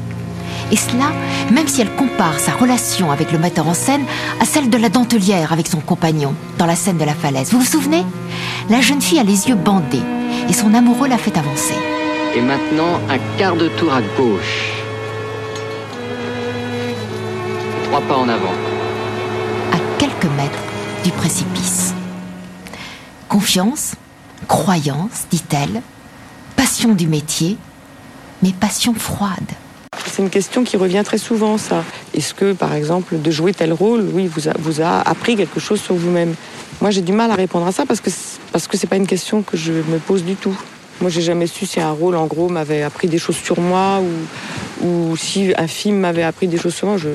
Et 0.71 0.77
cela, 0.77 1.11
même 1.51 1.67
si 1.67 1.81
elle 1.81 1.95
compare 1.97 2.39
sa 2.39 2.53
relation 2.53 3.11
avec 3.11 3.33
le 3.33 3.39
metteur 3.39 3.67
en 3.67 3.75
scène 3.75 4.05
à 4.41 4.45
celle 4.45 4.71
de 4.71 4.77
la 4.79 4.89
dentelière 4.89 5.53
avec 5.53 5.67
son 5.67 5.81
compagnon, 5.81 6.35
dans 6.59 6.67
la 6.67 6.77
scène 6.77 6.99
de 6.99 7.05
la 7.05 7.15
falaise. 7.15 7.51
Vous 7.51 7.61
vous 7.61 7.65
souvenez? 7.65 8.05
La 8.69 8.81
jeune 8.81 9.01
fille 9.01 9.19
a 9.19 9.25
les 9.25 9.49
yeux 9.49 9.57
bandés, 9.57 10.03
et 10.49 10.53
son 10.53 10.75
amoureux 10.75 11.09
la 11.09 11.19
fait 11.19 11.37
avancer. 11.37 11.75
Et 12.37 12.41
maintenant, 12.41 13.01
un 13.09 13.19
quart 13.39 13.57
de 13.57 13.69
tour 13.69 13.93
à 13.93 14.01
gauche. 14.17 14.71
Trois 17.85 18.03
pas 18.03 18.17
en 18.17 18.29
avant. 18.29 18.55
à 19.73 19.79
quelques 19.99 20.33
mètres 20.37 20.59
du 21.05 21.11
précipice. 21.11 21.95
Confiance, 23.29 23.95
croyance, 24.49 25.27
dit-elle, 25.31 25.83
passion 26.57 26.95
du 26.95 27.07
métier, 27.07 27.57
mais 28.43 28.53
passion 28.53 28.95
froide. 28.95 29.31
C'est 30.07 30.23
une 30.23 30.31
question 30.31 30.65
qui 30.65 30.77
revient 30.77 31.03
très 31.05 31.19
souvent, 31.19 31.59
ça. 31.59 31.85
Est-ce 32.15 32.35
que, 32.35 32.53
par 32.53 32.73
exemple, 32.75 33.21
de 33.21 33.31
jouer 33.31 33.53
tel 33.53 33.73
rôle, 33.73 34.05
oui, 34.13 34.27
vous 34.27 34.49
a, 34.49 34.53
vous 34.59 34.81
a 34.81 35.01
appris 35.09 35.37
quelque 35.37 35.61
chose 35.61 35.81
sur 35.81 35.95
vous-même? 35.95 36.35
Moi, 36.81 36.91
j'ai 36.91 37.03
du 37.03 37.13
mal 37.13 37.31
à 37.31 37.35
répondre 37.35 37.67
à 37.67 37.73
ça 37.73 37.85
parce 37.87 38.01
que 38.01 38.11
parce 38.53 38.67
que 38.67 38.77
c'est 38.77 38.87
pas 38.87 38.97
une 38.97 39.07
question 39.07 39.43
que 39.43 39.57
je 39.57 39.73
me 39.73 39.99
pose 39.99 40.25
du 40.25 40.35
tout. 40.37 40.57
Moi, 41.01 41.11
j'ai 41.11 41.23
jamais 41.23 41.47
su 41.47 41.65
si 41.67 41.81
un 41.81 41.93
rôle, 41.93 42.17
en 42.17 42.27
gros, 42.27 42.49
m'avait 42.49 42.83
appris 42.83 43.09
des 43.09 43.19
choses 43.19 43.37
sur 43.37 43.59
moi 43.61 44.01
ou, 44.83 44.87
ou 44.87 45.17
si 45.17 45.53
un 45.57 45.67
film 45.67 45.97
m'avait 45.99 46.23
appris 46.23 46.47
des 46.49 46.59
choses 46.59 46.75
sur 46.75 46.89
moi. 46.89 46.97
Je, 46.99 47.09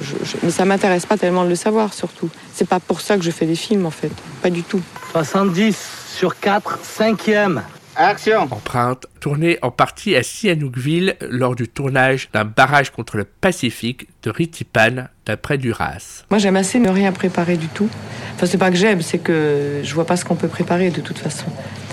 je- 0.00 0.06
je- 0.06 0.24
je- 0.24 0.36
mais 0.42 0.50
ça 0.50 0.64
m'intéresse 0.64 1.06
pas 1.06 1.16
tellement 1.16 1.44
de 1.44 1.48
le 1.48 1.56
savoir, 1.56 1.92
surtout. 1.94 2.28
C'est 2.54 2.68
pas 2.68 2.80
pour 2.80 3.00
ça 3.00 3.16
que 3.16 3.22
je 3.24 3.30
fais 3.30 3.46
des 3.46 3.56
films, 3.56 3.86
en 3.86 3.90
fait. 3.90 4.10
Pas 4.42 4.50
du 4.50 4.62
tout. 4.62 4.80
70 5.12 5.76
sur 6.16 6.38
4, 6.38 6.78
cinquième. 6.82 7.62
Action 7.96 8.42
empreinte, 8.50 9.06
tournée 9.20 9.58
en 9.62 9.70
partie 9.70 10.16
à 10.16 10.22
Sihanoukville 10.24 11.16
lors 11.20 11.54
du 11.54 11.68
tournage 11.68 12.28
d'un 12.32 12.44
barrage 12.44 12.90
contre 12.90 13.16
le 13.16 13.24
Pacifique 13.24 14.08
de 14.24 14.30
Ritipan, 14.30 15.06
d'après 15.26 15.58
Duras. 15.58 16.24
Moi, 16.30 16.38
j'aime 16.38 16.56
assez 16.56 16.80
ne 16.80 16.90
rien 16.90 17.12
préparer 17.12 17.56
du 17.56 17.68
tout. 17.68 17.88
Enfin, 18.34 18.46
c'est 18.46 18.58
pas 18.58 18.70
que 18.70 18.76
j'aime, 18.76 19.00
c'est 19.00 19.18
que 19.18 19.80
je 19.84 19.94
vois 19.94 20.06
pas 20.06 20.16
ce 20.16 20.24
qu'on 20.24 20.34
peut 20.34 20.48
préparer 20.48 20.90
de 20.90 21.00
toute 21.00 21.18
façon. 21.18 21.46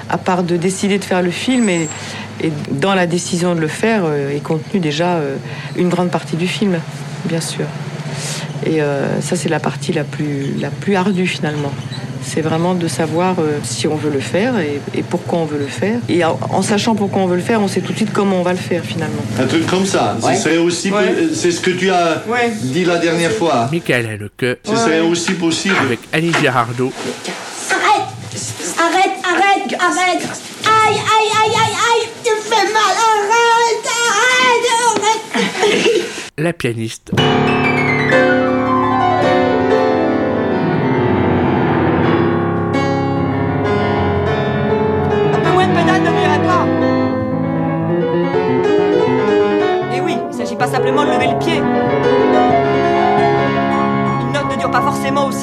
À 0.10 0.17
part 0.17 0.43
de 0.43 0.58
décider 0.58 0.98
de 0.98 1.03
faire 1.03 1.22
le 1.22 1.29
film 1.31 1.70
et, 1.70 1.88
et 2.41 2.51
dans 2.72 2.96
la 2.96 3.05
décision 3.05 3.53
de 3.53 3.60
le 3.60 3.67
faire 3.67 4.01
euh, 4.05 4.36
est 4.36 4.43
contenue 4.43 4.79
déjà 4.79 5.17
euh, 5.17 5.36
une 5.75 5.89
grande 5.89 6.10
partie 6.10 6.36
du 6.36 6.48
film, 6.48 6.79
bien 7.25 7.41
sûr. 7.41 7.65
Et 8.65 8.81
euh, 8.81 9.22
ça, 9.22 9.36
c'est 9.36 9.50
la 9.50 9.60
partie 9.60 9.93
la 9.93 10.03
plus, 10.03 10.55
la 10.60 10.72
plus 10.72 10.96
ardue 10.96 11.27
finalement. 11.27 11.72
C'est 12.23 12.41
vraiment 12.41 12.75
de 12.75 12.87
savoir 12.87 13.35
euh, 13.39 13.57
si 13.63 13.87
on 13.87 13.95
veut 13.95 14.11
le 14.11 14.19
faire 14.19 14.57
et, 14.59 14.79
et 14.93 15.03
pourquoi 15.03 15.39
on 15.39 15.45
veut 15.45 15.57
le 15.57 15.67
faire. 15.67 15.99
Et 16.07 16.23
en, 16.23 16.39
en 16.51 16.61
sachant 16.61 16.95
pourquoi 16.95 17.21
on 17.23 17.27
veut 17.27 17.35
le 17.35 17.41
faire, 17.41 17.61
on 17.61 17.67
sait 17.67 17.81
tout 17.81 17.91
de 17.91 17.97
suite 17.97 18.13
comment 18.13 18.37
on 18.39 18.43
va 18.43 18.51
le 18.53 18.59
faire 18.59 18.83
finalement. 18.83 19.21
Un 19.39 19.45
truc 19.47 19.65
comme 19.67 19.85
ça. 19.85 20.15
Ouais. 20.21 20.35
Ce 20.35 20.43
serait 20.43 20.57
aussi. 20.57 20.91
C'est 21.33 21.51
ce 21.51 21.59
que 21.61 21.71
tu 21.71 21.89
as 21.89 22.23
dit 22.63 22.85
la 22.85 22.97
dernière 22.99 23.31
fois. 23.31 23.67
Michael 23.71 24.05
Haneke, 24.05 24.59
Ce 24.63 24.75
serait 24.75 24.99
aussi 25.01 25.33
possible. 25.33 25.75
avec 25.81 25.99
Annie 26.13 26.31
Girardot, 26.39 26.91
Arrête 27.69 28.07
Arrête, 28.79 29.11
arrête, 29.23 29.75
arrête 29.79 30.29
Aïe, 30.65 30.95
aïe, 30.95 31.31
aïe, 31.43 31.55
aïe, 31.55 31.75
aïe 31.75 32.09
Tu 32.23 32.31
me 32.31 32.41
fais 32.41 32.67
mal 32.73 32.95
Arrête, 33.11 33.87
arrête, 34.09 35.65
arrête 35.65 36.05
la 36.37 36.53
pianiste, 36.53 37.11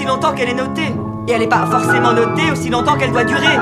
longtemps 0.09 0.35
qu'elle 0.35 0.49
est 0.49 0.55
notée. 0.55 0.91
Et 1.29 1.33
elle 1.33 1.41
n'est 1.41 1.49
pas 1.49 1.67
forcément 1.67 2.13
notée 2.13 2.51
aussi 2.51 2.71
longtemps 2.71 2.97
qu'elle 2.97 3.13
doit 3.13 3.25
durer. 3.25 3.57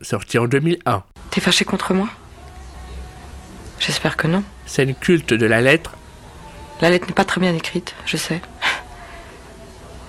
sortie 0.00 0.38
en 0.38 0.46
2001. 0.46 1.02
T'es 1.30 1.40
fâché 1.40 1.64
contre 1.64 1.94
moi? 1.94 2.08
J'espère 3.78 4.16
que 4.16 4.26
non. 4.26 4.42
Scène 4.66 4.94
culte 4.94 5.32
de 5.34 5.46
la 5.46 5.60
lettre, 5.60 5.92
La 6.80 6.88
lettre 6.90 7.06
n'est 7.08 7.14
pas 7.14 7.24
très 7.26 7.40
bien 7.40 7.54
écrite, 7.54 7.94
je 8.06 8.16
sais. 8.16 8.40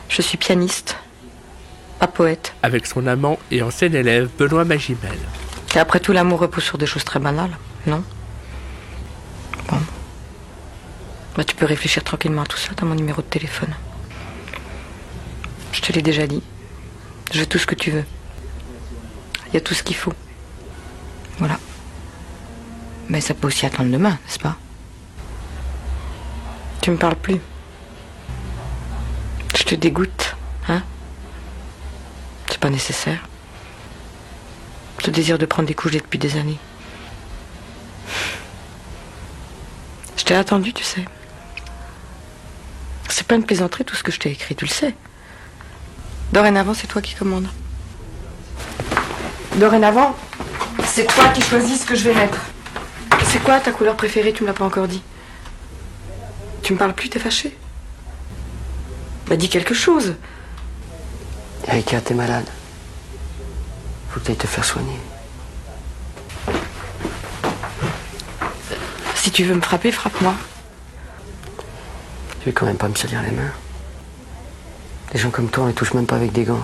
Je 0.08 0.22
suis 0.22 0.38
pianiste, 0.38 0.98
pas 2.00 2.08
poète. 2.08 2.53
avec 2.63 2.86
son 2.86 3.05
amant 3.08 3.38
et 3.50 3.62
ancien 3.62 3.91
élève 3.91 4.29
Benoît 4.38 4.65
Magimel. 4.65 5.20
Et 5.75 5.79
après 5.79 6.00
tout, 6.00 6.12
l'amour 6.13 6.39
repose 6.39 6.63
sur 6.63 6.77
des 6.77 6.86
choses 6.86 7.03
très 7.05 7.20
banales, 7.20 7.58
non? 7.88 8.03
Bon. 9.70 9.77
Bah, 11.36 11.43
tu 11.46 11.55
peux 11.55 11.65
réfléchir 11.65 12.03
tranquillement 12.03 12.41
à 12.43 12.46
tout 12.46 12.58
ça, 12.58 12.72
t'as 12.75 12.86
mon 12.86 12.96
numéro 12.96 13.22
de 13.22 13.27
téléphone. 13.27 13.74
Je 15.71 15.81
te 15.81 15.91
l'ai 15.91 16.01
déjà 16.01 16.27
dit. 16.27 16.43
Je 17.31 17.39
veux 17.39 17.45
tout 17.45 17.57
ce 17.57 17.65
que 17.65 17.75
tu 17.75 17.91
veux. 17.91 18.05
Il 19.47 19.53
y 19.53 19.57
a 19.57 19.61
tout 19.61 19.73
ce 19.73 19.83
qu'il 19.83 19.95
faut. 19.95 20.13
Voilà. 21.39 21.59
Mais 23.09 23.21
ça 23.21 23.33
peut 23.33 23.47
aussi 23.47 23.65
attendre 23.65 23.91
demain, 23.91 24.11
n'est-ce 24.11 24.39
pas? 24.39 24.57
Tu 26.81 26.91
me 26.91 26.97
parles 26.97 27.15
plus. 27.15 27.39
Je 29.57 29.63
te 29.63 29.75
dégoûte, 29.75 30.35
hein? 30.67 30.83
C'est 32.49 32.59
pas 32.59 32.69
nécessaire. 32.69 33.27
Ce 35.03 35.09
désir 35.09 35.37
de 35.37 35.45
prendre 35.45 35.67
des 35.67 35.73
couches 35.73 35.93
depuis 35.93 36.19
des 36.19 36.37
années. 36.37 36.59
Je 40.15 40.23
t'ai 40.23 40.35
attendu, 40.35 40.73
tu 40.73 40.83
sais. 40.83 41.05
C'est 43.09 43.25
pas 43.25 43.35
une 43.35 43.45
plaisanterie 43.45 43.83
tout 43.83 43.95
ce 43.95 44.03
que 44.03 44.11
je 44.11 44.19
t'ai 44.19 44.31
écrit, 44.31 44.55
tu 44.55 44.65
le 44.65 44.71
sais. 44.71 44.95
Dorénavant, 46.31 46.73
c'est 46.73 46.88
toi 46.88 47.01
qui 47.01 47.13
commandes. 47.13 47.47
Dorénavant, 49.57 50.15
c'est 50.85 51.05
toi 51.05 51.27
qui 51.29 51.41
choisis 51.41 51.81
ce 51.81 51.85
que 51.85 51.95
je 51.95 52.03
vais 52.05 52.13
mettre. 52.13 52.39
C'est 53.25 53.43
quoi 53.43 53.59
ta 53.59 53.71
couleur 53.71 53.95
préférée? 53.95 54.31
Tu 54.31 54.43
me 54.43 54.47
l'as 54.47 54.53
pas 54.53 54.65
encore 54.65 54.88
dit. 54.88 55.01
Tu 56.63 56.73
me 56.73 56.77
parles 56.77 56.93
plus, 56.93 57.09
t'es 57.09 57.19
fâché 57.19 57.57
Bah 59.27 59.35
dis 59.35 59.50
quelque 59.50 59.73
chose. 59.73 60.15
Erika, 61.67 62.00
t'es 62.00 62.13
malade. 62.13 62.47
Faut 64.09 64.19
que 64.19 64.25
t'ailles 64.25 64.35
te 64.35 64.47
faire 64.47 64.65
soigner. 64.65 65.00
Si 69.15 69.31
tu 69.31 69.43
veux 69.43 69.55
me 69.55 69.61
frapper, 69.61 69.91
frappe-moi. 69.91 70.33
Tu 72.39 72.45
vais 72.47 72.51
quand 72.53 72.65
même 72.65 72.77
pas 72.77 72.88
me 72.88 72.95
salir 72.95 73.21
les 73.21 73.31
mains. 73.31 73.51
Les 75.13 75.20
gens 75.20 75.30
comme 75.30 75.50
toi, 75.50 75.65
on 75.65 75.68
les 75.68 75.74
touche 75.74 75.94
même 75.94 76.06
pas 76.06 76.15
avec 76.15 76.32
des 76.32 76.46
gants. 76.46 76.63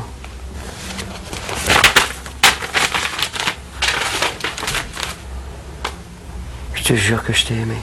Je 6.74 6.84
te 6.84 6.94
jure 6.94 7.24
que 7.25 7.34
je 7.34 7.46
t'ai 7.46 7.56
aimé. 7.56 7.75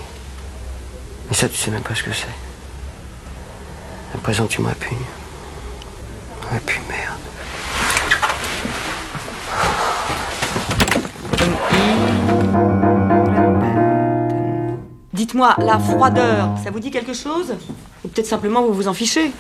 Mais 1.29 1.35
ça, 1.37 1.51
tu 1.51 1.57
sais 1.57 1.71
même 1.71 1.83
pas 1.83 1.95
ce 1.95 2.03
que 2.03 2.13
c'est. 2.15 2.25
À 4.15 4.19
présent, 4.19 4.47
tu 4.47 4.63
me 4.63 4.69
répugnes. 4.69 4.97
Ah, 6.51 6.57
puis 6.65 6.81
merde. 6.89 7.19
Dites-moi, 15.13 15.57
la 15.59 15.79
froideur, 15.79 16.51
ça 16.63 16.71
vous 16.71 16.81
dit 16.81 16.91
quelque 16.91 17.13
chose? 17.13 17.55
Ou 18.03 18.09
peut-être 18.09 18.27
simplement 18.27 18.63
vous 18.63 18.73
vous 18.73 18.89
en 18.89 18.95
fichez? 18.95 19.31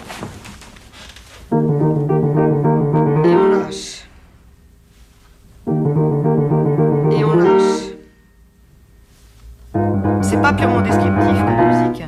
Purement 10.64 10.80
descriptif 10.80 11.38
comme 11.44 11.66
musique. 11.68 12.04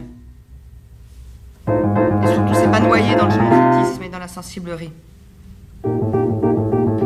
Et 2.22 2.26
surtout, 2.26 2.54
c'est 2.54 2.70
pas 2.70 2.80
noyé 2.80 3.14
dans 3.14 3.26
le 3.26 3.32
romantisme 3.32 4.00
mais 4.00 4.08
dans 4.08 4.18
la 4.18 4.28
sensiblerie. 4.28 4.92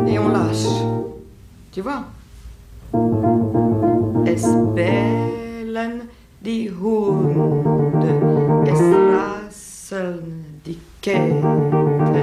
Et 0.07 0.19
on 0.19 0.29
lâche. 0.29 0.69
Tu 1.73 1.81
vois? 1.81 2.05
Es 4.27 4.47
bellen 4.75 6.03
die 6.41 6.71
Hunde, 6.71 8.13
es 8.67 8.81
rasseln 9.13 10.45
die 10.65 10.79
Ketten, 11.01 12.15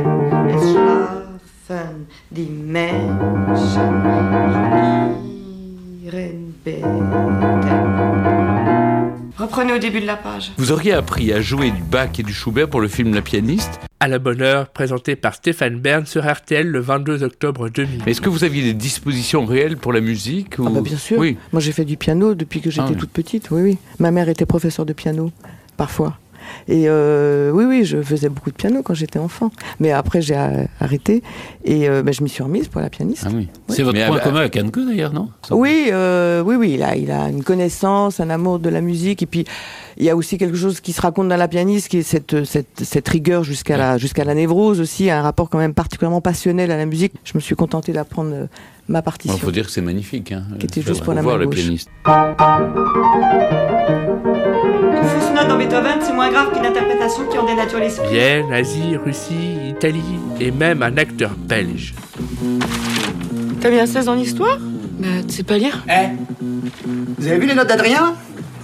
es 0.49 0.61
schlafen 0.71 2.07
die 2.31 2.49
Menschen 2.49 4.05
in 5.25 6.01
ihren 6.05 6.53
Betten. 6.63 8.46
Reprenez 9.37 9.73
au 9.73 9.77
début 9.77 10.01
de 10.01 10.05
la 10.07 10.15
page. 10.17 10.51
Vous 10.57 10.71
auriez 10.71 10.93
appris 10.93 11.31
à 11.31 11.41
jouer 11.41 11.69
du 11.71 11.83
Bach 11.83 12.09
et 12.17 12.23
du 12.23 12.33
Schubert 12.33 12.67
pour 12.69 12.81
le 12.81 12.87
film 12.87 13.13
La 13.13 13.21
pianiste 13.21 13.79
À 13.99 14.07
la 14.07 14.17
bonne 14.17 14.41
heure, 14.41 14.69
présenté 14.69 15.15
par 15.15 15.35
Stéphane 15.35 15.79
Bern 15.79 16.05
sur 16.07 16.25
RTL 16.27 16.67
le 16.67 16.79
22 16.79 17.21
octobre 17.23 17.69
2000. 17.69 18.01
Est-ce 18.07 18.19
que 18.19 18.29
vous 18.29 18.43
aviez 18.43 18.63
des 18.63 18.73
dispositions 18.73 19.45
réelles 19.45 19.77
pour 19.77 19.93
la 19.93 20.01
musique 20.01 20.55
ou... 20.57 20.65
Ah 20.67 20.71
bah 20.71 20.81
bien 20.81 20.97
sûr. 20.97 21.19
Oui. 21.19 21.37
Moi 21.53 21.61
j'ai 21.61 21.71
fait 21.71 21.85
du 21.85 21.97
piano 21.97 22.33
depuis 22.33 22.61
que 22.61 22.71
j'étais 22.71 22.87
Ah 22.87 22.91
oui. 22.91 22.97
toute 22.97 23.11
petite. 23.11 23.51
Oui, 23.51 23.61
oui. 23.61 23.77
Ma 23.99 24.09
mère 24.09 24.27
était 24.27 24.47
professeure 24.47 24.85
de 24.87 24.93
piano, 24.93 25.31
parfois. 25.77 26.17
Et 26.67 26.83
euh, 26.87 27.51
oui, 27.51 27.65
oui, 27.65 27.85
je 27.85 28.01
faisais 28.01 28.29
beaucoup 28.29 28.51
de 28.51 28.55
piano 28.55 28.81
quand 28.83 28.93
j'étais 28.93 29.19
enfant. 29.19 29.51
Mais 29.79 29.91
après 29.91 30.21
j'ai 30.21 30.35
arrêté 30.79 31.23
et 31.63 31.87
euh, 31.89 32.03
bah, 32.03 32.11
je 32.11 32.23
m'y 32.23 32.29
suis 32.29 32.43
remise 32.43 32.67
pour 32.67 32.81
la 32.81 32.89
pianiste. 32.89 33.23
Ah 33.27 33.31
oui. 33.33 33.47
C'est 33.69 33.83
votre 33.83 34.05
point 34.07 34.19
commun 34.19 34.39
avec 34.39 34.55
Anke 34.57 34.79
d'ailleurs, 34.85 35.13
non? 35.13 35.29
Oui, 35.51 35.87
euh, 35.91 36.41
oui, 36.41 36.55
oui, 36.55 36.71
il 36.75 36.83
a, 36.83 36.95
il 36.95 37.11
a 37.11 37.29
une 37.29 37.43
connaissance, 37.43 38.19
un 38.19 38.29
amour 38.29 38.59
de 38.59 38.69
la 38.69 38.81
musique, 38.81 39.21
et 39.23 39.25
puis 39.25 39.45
il 39.97 40.05
y 40.05 40.09
a 40.09 40.15
aussi 40.15 40.37
quelque 40.37 40.57
chose 40.57 40.79
qui 40.79 40.93
se 40.93 41.01
raconte 41.01 41.27
dans 41.27 41.37
la 41.37 41.47
pianiste, 41.47 41.87
qui 41.89 41.97
est 41.97 42.03
cette, 42.03 42.43
cette, 42.45 42.83
cette 42.83 43.07
rigueur 43.07 43.43
jusqu'à 43.43 43.77
la, 43.77 43.97
jusqu'à 43.97 44.23
la 44.23 44.35
névrose 44.35 44.79
aussi, 44.79 45.09
un 45.09 45.21
rapport 45.21 45.49
quand 45.49 45.57
même 45.57 45.73
particulièrement 45.73 46.21
passionnel 46.21 46.71
à 46.71 46.77
la 46.77 46.85
musique. 46.85 47.13
Je 47.23 47.31
me 47.35 47.39
suis 47.39 47.55
contentée 47.55 47.93
d'apprendre 47.93 48.47
ma 48.87 48.99
Il 48.99 49.03
partition. 49.03 49.37
faut 49.37 49.51
dire 49.51 49.65
que 49.65 49.71
c'est 49.71 49.81
magnifique. 49.81 50.31
Hein. 50.31 50.43
Qui 50.59 50.65
était 50.67 50.81
juste 50.81 51.03
pour 51.03 51.13
la 51.13 51.21
voir 51.21 51.35
main 51.35 51.41
le 51.41 51.45
gauche. 51.47 51.55
pianiste. 51.55 51.89
Une 55.07 55.21
fausse 55.21 55.31
note 55.31 55.47
dans 55.47 55.57
Beethoven, 55.57 55.99
c'est 56.01 56.11
moins 56.11 56.29
grave 56.29 56.51
qu'une 56.53 56.65
interprétation 56.65 57.25
qui 57.31 57.37
en 57.37 57.45
dénature 57.45 57.79
l'esprit. 57.79 58.09
Vienne, 58.11 58.51
Asie, 58.51 58.97
Russie, 58.97 59.57
Italie 59.69 60.03
et 60.39 60.51
même 60.51 60.83
un 60.83 60.97
acteur 60.97 61.31
belge. 61.37 61.93
T'as 63.61 63.69
bien 63.69 63.85
16 63.85 64.09
en 64.09 64.17
histoire? 64.17 64.57
Bah, 64.99 65.07
tu 65.25 65.33
sais 65.33 65.43
pas 65.43 65.57
lire 65.57 65.81
Eh 65.87 66.09
Vous 67.17 67.25
avez 67.25 67.37
vu 67.37 67.47
les 67.47 67.53
notes 67.53 67.69
d'Adrien? 67.69 68.15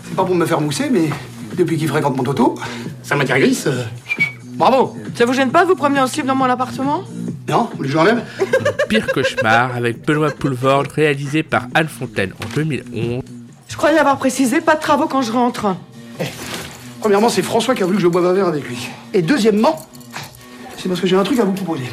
C'est 0.03 0.15
pas 0.15 0.25
pour 0.25 0.35
me 0.35 0.45
faire 0.45 0.59
mousser, 0.59 0.89
mais 0.91 1.09
depuis 1.57 1.77
qu'il 1.77 1.87
fréquente 1.87 2.17
mon 2.17 2.23
toto, 2.23 2.55
sa 3.03 3.15
matière 3.15 3.39
grise, 3.39 3.67
euh, 3.67 3.83
bravo 4.55 4.97
Ça 5.15 5.25
vous 5.25 5.33
gêne 5.33 5.49
pas 5.49 5.63
de 5.63 5.69
vous 5.69 5.75
promener 5.75 6.01
en 6.01 6.07
slip 6.07 6.25
dans 6.25 6.35
mon 6.35 6.45
appartement? 6.45 7.03
Non 7.47 7.69
Le 7.79 7.87
jour 7.87 8.03
même 8.03 8.21
Pire 8.89 9.07
cauchemar 9.13 9.73
avec 9.77 10.05
Benoît 10.05 10.31
Poulvord 10.31 10.83
réalisé 10.93 11.41
par 11.41 11.67
Anne 11.73 11.87
Fontaine 11.87 12.33
en 12.43 12.53
2011. 12.53 13.23
Je 13.69 13.77
croyais 13.77 13.97
avoir 13.97 14.17
précisé, 14.17 14.59
pas 14.59 14.75
de 14.75 14.81
travaux 14.81 15.07
quand 15.07 15.21
je 15.21 15.31
rentre. 15.31 15.67
Premièrement, 16.99 17.29
c'est 17.29 17.41
François 17.41 17.75
qui 17.75 17.83
a 17.83 17.85
voulu 17.85 17.97
que 17.97 18.03
je 18.03 18.07
boive 18.07 18.25
un 18.25 18.33
verre 18.33 18.47
avec 18.47 18.67
lui. 18.67 18.87
Et 19.13 19.21
deuxièmement, 19.21 19.85
c'est 20.77 20.87
parce 20.87 21.01
que 21.01 21.07
j'ai 21.07 21.15
un 21.15 21.23
truc 21.23 21.39
à 21.39 21.43
vous 21.43 21.51
proposer. 21.51 21.83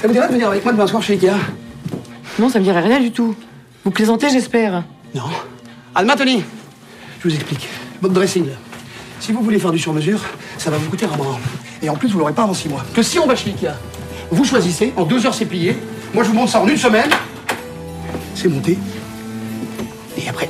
Ça 0.00 0.06
vous 0.06 0.12
dirait 0.12 0.28
de 0.28 0.32
venir 0.32 0.48
avec 0.48 0.64
moi 0.64 0.72
demain 0.72 0.86
soir 0.86 1.02
chez 1.02 1.14
Ikea? 1.14 1.34
Non, 2.38 2.48
ça 2.48 2.58
me 2.58 2.64
dirait 2.64 2.80
rien 2.80 3.00
du 3.00 3.12
tout. 3.12 3.34
Vous 3.84 3.90
plaisantez, 3.90 4.30
j'espère. 4.30 4.82
Non. 5.14 5.24
Demain, 5.98 6.16
Tony 6.16 6.42
Je 7.22 7.28
vous 7.28 7.34
explique. 7.34 7.68
Votre 8.00 8.14
dressing, 8.14 8.46
là. 8.46 8.54
Si 9.20 9.32
vous 9.32 9.42
voulez 9.42 9.58
faire 9.58 9.72
du 9.72 9.78
sur-mesure, 9.78 10.20
ça 10.56 10.70
va 10.70 10.78
vous 10.78 10.88
coûter 10.88 11.04
un 11.04 11.16
bras. 11.16 11.38
Et 11.82 11.90
en 11.90 11.96
plus, 11.96 12.08
vous 12.08 12.18
l'aurez 12.18 12.32
pas 12.32 12.44
avant 12.44 12.54
six 12.54 12.70
mois. 12.70 12.84
Que 12.94 13.02
si 13.02 13.18
on 13.18 13.26
va 13.26 13.36
chez 13.36 13.50
Ikea, 13.50 13.74
vous 14.30 14.44
choisissez, 14.44 14.94
en 14.96 15.04
deux 15.04 15.26
heures 15.26 15.34
c'est 15.34 15.44
plié. 15.44 15.76
Moi, 16.14 16.24
je 16.24 16.30
vous 16.30 16.34
montre 16.34 16.52
ça 16.52 16.60
en 16.60 16.66
une 16.66 16.78
semaine. 16.78 17.10
C'est 18.34 18.48
monté. 18.48 18.78
Et 20.16 20.28
après, 20.28 20.48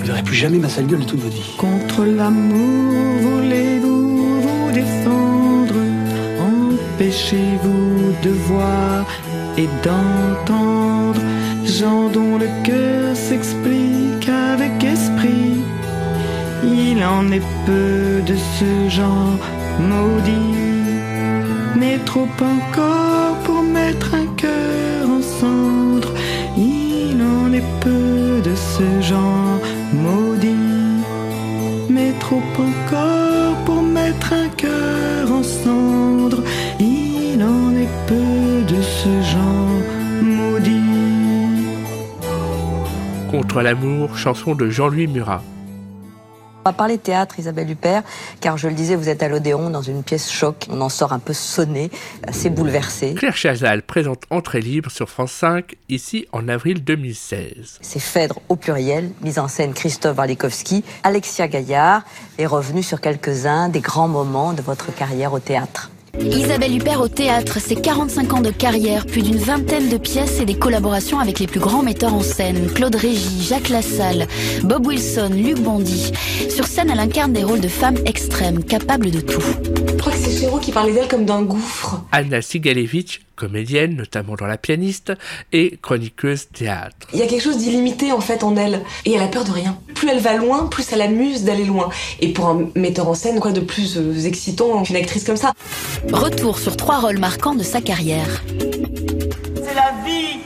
vous 0.00 0.06
ne 0.06 0.12
verrez 0.12 0.22
plus 0.22 0.34
jamais 0.34 0.58
ma 0.58 0.70
sale 0.70 0.86
gueule 0.86 1.00
de 1.00 1.04
toute 1.04 1.20
votre 1.20 1.34
vie. 1.34 1.54
Contre 1.58 2.04
l'amour, 2.04 3.18
voulez-vous 3.20 4.40
vous 4.40 4.72
défendre? 4.72 5.74
Empêchez-vous 6.40 8.14
de 8.22 8.30
voir 8.30 9.04
et 9.58 9.68
d'entendre 9.84 11.20
gens 11.66 12.08
dont 12.08 12.38
le 12.38 12.48
cœur 12.64 13.14
s'explique 13.14 14.26
avec 14.26 14.82
esprit. 14.82 15.60
Il 16.64 17.04
en 17.04 17.30
est 17.30 17.42
peu 17.66 18.22
de 18.26 18.36
ce 18.58 18.88
genre 18.88 19.38
maudit, 19.78 20.56
mais 21.78 21.98
trop 22.06 22.28
encore 22.40 23.36
pour 23.44 23.62
mettre 23.62 24.14
un 24.14 24.26
cœur 24.36 25.10
en 25.10 25.20
cendre. 25.20 26.12
Il 26.56 27.20
en 27.22 27.52
est 27.52 27.68
peu 27.80 28.40
de 28.48 28.54
ce 28.54 29.06
genre 29.06 29.49
encore 32.32 33.56
pour 33.64 33.82
mettre 33.82 34.32
un 34.32 34.48
cœur 34.50 35.30
en 35.30 35.42
cendre. 35.42 36.42
Il 36.78 37.42
en 37.42 37.74
est 37.76 37.88
peu 38.06 38.74
de 38.74 38.80
ce 38.82 39.08
genre 39.32 40.22
maudit. 40.22 40.80
Contre 43.30 43.62
l'amour, 43.62 44.16
chanson 44.16 44.54
de 44.54 44.68
Jean-Louis 44.68 45.06
Murat. 45.06 45.42
On 46.62 46.68
va 46.68 46.74
parler 46.74 46.98
théâtre, 46.98 47.38
Isabelle 47.38 47.70
Huppert, 47.70 48.02
car 48.42 48.58
je 48.58 48.68
le 48.68 48.74
disais, 48.74 48.94
vous 48.94 49.08
êtes 49.08 49.22
à 49.22 49.28
l'Odéon 49.28 49.70
dans 49.70 49.80
une 49.80 50.02
pièce 50.02 50.30
choc. 50.30 50.66
On 50.70 50.82
en 50.82 50.90
sort 50.90 51.14
un 51.14 51.18
peu 51.18 51.32
sonné, 51.32 51.90
assez 52.26 52.50
bouleversé. 52.50 53.14
Claire 53.14 53.34
Chazal 53.34 53.80
présente 53.80 54.24
Entrée 54.28 54.60
libre 54.60 54.90
sur 54.90 55.08
France 55.08 55.32
5, 55.32 55.76
ici 55.88 56.26
en 56.32 56.48
avril 56.48 56.84
2016. 56.84 57.78
C'est 57.80 57.98
Phèdre 57.98 58.42
au 58.50 58.56
pluriel, 58.56 59.10
mise 59.22 59.38
en 59.38 59.48
scène 59.48 59.72
Christophe 59.72 60.18
Warlikowski. 60.18 60.84
Alexia 61.02 61.48
Gaillard 61.48 62.02
est 62.36 62.44
revenue 62.44 62.82
sur 62.82 63.00
quelques-uns 63.00 63.70
des 63.70 63.80
grands 63.80 64.08
moments 64.08 64.52
de 64.52 64.60
votre 64.60 64.94
carrière 64.94 65.32
au 65.32 65.38
théâtre. 65.38 65.90
Isabelle 66.22 66.76
Huppert 66.76 67.00
au 67.00 67.08
théâtre, 67.08 67.58
c'est 67.60 67.80
45 67.80 68.32
ans 68.34 68.40
de 68.40 68.50
carrière, 68.50 69.06
plus 69.06 69.22
d'une 69.22 69.38
vingtaine 69.38 69.88
de 69.88 69.96
pièces 69.96 70.40
et 70.40 70.44
des 70.44 70.54
collaborations 70.54 71.18
avec 71.18 71.38
les 71.38 71.46
plus 71.46 71.60
grands 71.60 71.82
metteurs 71.82 72.14
en 72.14 72.22
scène. 72.22 72.70
Claude 72.74 72.94
Régis, 72.94 73.48
Jacques 73.48 73.68
Lassalle, 73.68 74.26
Bob 74.62 74.86
Wilson, 74.86 75.30
Luc 75.34 75.60
Bondy. 75.60 76.12
Sur 76.48 76.66
scène, 76.66 76.90
elle 76.90 77.00
incarne 77.00 77.32
des 77.32 77.44
rôles 77.44 77.60
de 77.60 77.68
femmes 77.68 77.98
extrêmes, 78.04 78.64
capables 78.64 79.10
de 79.10 79.20
tout. 79.20 79.40
Je 79.40 79.96
crois 79.96 80.12
que 80.12 80.18
c'est 80.18 80.40
Chéreau 80.40 80.58
qui 80.58 80.72
parlait 80.72 80.92
d'elle 80.92 81.08
comme 81.08 81.24
d'un 81.24 81.42
gouffre. 81.42 82.02
Anna 82.12 82.42
Sigalevitch, 82.42 83.20
comédienne, 83.40 83.96
notamment 83.96 84.34
dans 84.36 84.46
La 84.46 84.58
pianiste, 84.58 85.12
et 85.52 85.78
chroniqueuse 85.80 86.48
théâtre. 86.52 87.06
Il 87.14 87.18
y 87.18 87.22
a 87.22 87.26
quelque 87.26 87.42
chose 87.42 87.56
d'illimité 87.56 88.12
en 88.12 88.20
fait 88.20 88.44
en 88.44 88.54
elle. 88.56 88.82
Et 89.06 89.14
elle 89.14 89.22
a 89.22 89.28
peur 89.28 89.44
de 89.44 89.50
rien. 89.50 89.78
Plus 89.94 90.08
elle 90.08 90.20
va 90.20 90.36
loin, 90.36 90.66
plus 90.66 90.92
elle 90.92 91.00
amuse 91.00 91.44
d'aller 91.44 91.64
loin. 91.64 91.88
Et 92.20 92.28
pour 92.28 92.46
un 92.46 92.68
metteur 92.74 93.08
en 93.08 93.14
scène, 93.14 93.40
quoi 93.40 93.52
de 93.52 93.60
plus 93.60 93.96
euh, 93.96 94.26
excitant 94.26 94.82
qu'une 94.82 94.96
actrice 94.96 95.24
comme 95.24 95.38
ça? 95.38 95.52
Retour 96.12 96.58
sur 96.58 96.76
trois 96.76 97.00
rôles 97.00 97.18
marquants 97.18 97.54
de 97.54 97.62
sa 97.62 97.80
carrière. 97.80 98.42
C'est 99.54 99.74
la 99.74 99.94
vie 100.04 100.40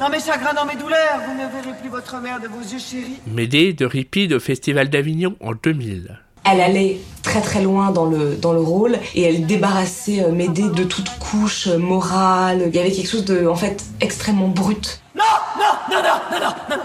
Dans 0.00 0.08
mes 0.08 0.20
chagrins, 0.20 0.54
dans 0.54 0.66
mes 0.66 0.76
douleurs, 0.76 1.20
vous 1.26 1.34
ne 1.34 1.48
verrez 1.48 1.78
plus 1.80 1.88
votre 1.88 2.20
mère 2.20 2.40
de 2.40 2.48
vos 2.48 2.60
yeux 2.60 2.80
chéris. 2.80 3.18
Médée 3.28 3.72
de 3.72 3.86
Ripide 3.86 4.32
au 4.32 4.40
Festival 4.40 4.88
d'Avignon 4.88 5.36
en 5.40 5.52
2000. 5.52 6.25
Elle 6.48 6.60
allait 6.60 7.00
très 7.22 7.40
très 7.40 7.60
loin 7.60 7.90
dans 7.90 8.04
le, 8.04 8.36
dans 8.36 8.52
le 8.52 8.60
rôle 8.60 8.98
et 9.14 9.22
elle 9.22 9.46
débarrassait 9.46 10.22
euh, 10.22 10.30
Médée 10.30 10.68
de 10.68 10.84
toute 10.84 11.10
couche 11.18 11.66
euh, 11.66 11.76
morale. 11.76 12.64
Il 12.68 12.74
y 12.74 12.78
avait 12.78 12.92
quelque 12.92 13.10
chose 13.10 13.24
de, 13.24 13.46
en 13.48 13.56
fait, 13.56 13.84
extrêmement 14.00 14.48
brut. 14.48 15.00
Non 15.16 15.24
Non 15.58 15.96
Non 15.96 16.02
Non 16.02 16.02
Non 16.02 16.38
Non, 16.38 16.46
non, 16.46 16.76
non. 16.76 16.82